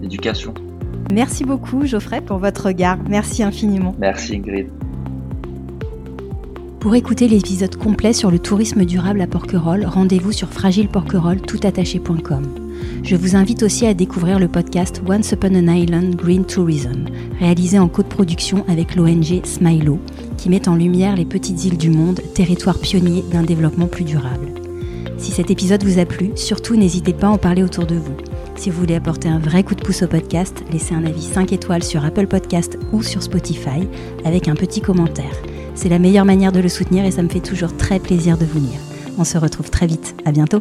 L'éducation. 0.02 0.54
Merci 1.12 1.44
beaucoup 1.44 1.86
Geoffrey 1.86 2.20
pour 2.20 2.38
votre 2.38 2.66
regard. 2.66 2.98
Merci 3.08 3.42
infiniment. 3.42 3.94
Merci 3.98 4.36
Ingrid. 4.36 4.68
Pour 6.80 6.94
écouter 6.94 7.26
l'épisode 7.26 7.74
complet 7.76 8.12
sur 8.12 8.30
le 8.30 8.38
tourisme 8.38 8.84
durable 8.84 9.20
à 9.20 9.26
Porquerolles, 9.26 9.84
rendez-vous 9.84 10.30
sur 10.30 10.48
fragileporquerolles.toutattaché.com. 10.48 12.44
Je 13.02 13.16
vous 13.16 13.34
invite 13.34 13.64
aussi 13.64 13.84
à 13.84 13.94
découvrir 13.94 14.38
le 14.38 14.46
podcast 14.46 15.02
Once 15.08 15.32
Upon 15.32 15.56
an 15.56 15.66
Island 15.66 16.14
Green 16.14 16.44
Tourism, 16.44 17.06
réalisé 17.40 17.80
en 17.80 17.88
co-production 17.88 18.64
avec 18.68 18.94
l'ONG 18.94 19.44
Smilo, 19.44 19.98
qui 20.36 20.50
met 20.50 20.68
en 20.68 20.76
lumière 20.76 21.16
les 21.16 21.24
petites 21.24 21.64
îles 21.64 21.78
du 21.78 21.90
monde, 21.90 22.20
territoire 22.34 22.78
pionnier 22.78 23.24
d'un 23.32 23.42
développement 23.42 23.88
plus 23.88 24.04
durable. 24.04 24.46
Si 25.16 25.32
cet 25.32 25.50
épisode 25.50 25.82
vous 25.82 25.98
a 25.98 26.04
plu, 26.04 26.30
surtout 26.36 26.76
n'hésitez 26.76 27.12
pas 27.12 27.26
à 27.26 27.30
en 27.30 27.38
parler 27.38 27.64
autour 27.64 27.86
de 27.86 27.96
vous. 27.96 28.14
Si 28.58 28.70
vous 28.70 28.80
voulez 28.80 28.96
apporter 28.96 29.28
un 29.28 29.38
vrai 29.38 29.62
coup 29.62 29.76
de 29.76 29.82
pouce 29.82 30.02
au 30.02 30.08
podcast, 30.08 30.64
laissez 30.72 30.92
un 30.92 31.04
avis 31.04 31.22
5 31.22 31.52
étoiles 31.52 31.84
sur 31.84 32.04
Apple 32.04 32.26
Podcast 32.26 32.76
ou 32.92 33.04
sur 33.04 33.22
Spotify 33.22 33.86
avec 34.24 34.48
un 34.48 34.56
petit 34.56 34.80
commentaire. 34.80 35.32
C'est 35.76 35.88
la 35.88 36.00
meilleure 36.00 36.24
manière 36.24 36.50
de 36.50 36.58
le 36.58 36.68
soutenir 36.68 37.04
et 37.04 37.12
ça 37.12 37.22
me 37.22 37.28
fait 37.28 37.38
toujours 37.38 37.76
très 37.76 38.00
plaisir 38.00 38.36
de 38.36 38.44
vous 38.44 38.58
lire. 38.58 38.80
On 39.16 39.22
se 39.22 39.38
retrouve 39.38 39.70
très 39.70 39.86
vite. 39.86 40.16
À 40.24 40.32
bientôt. 40.32 40.60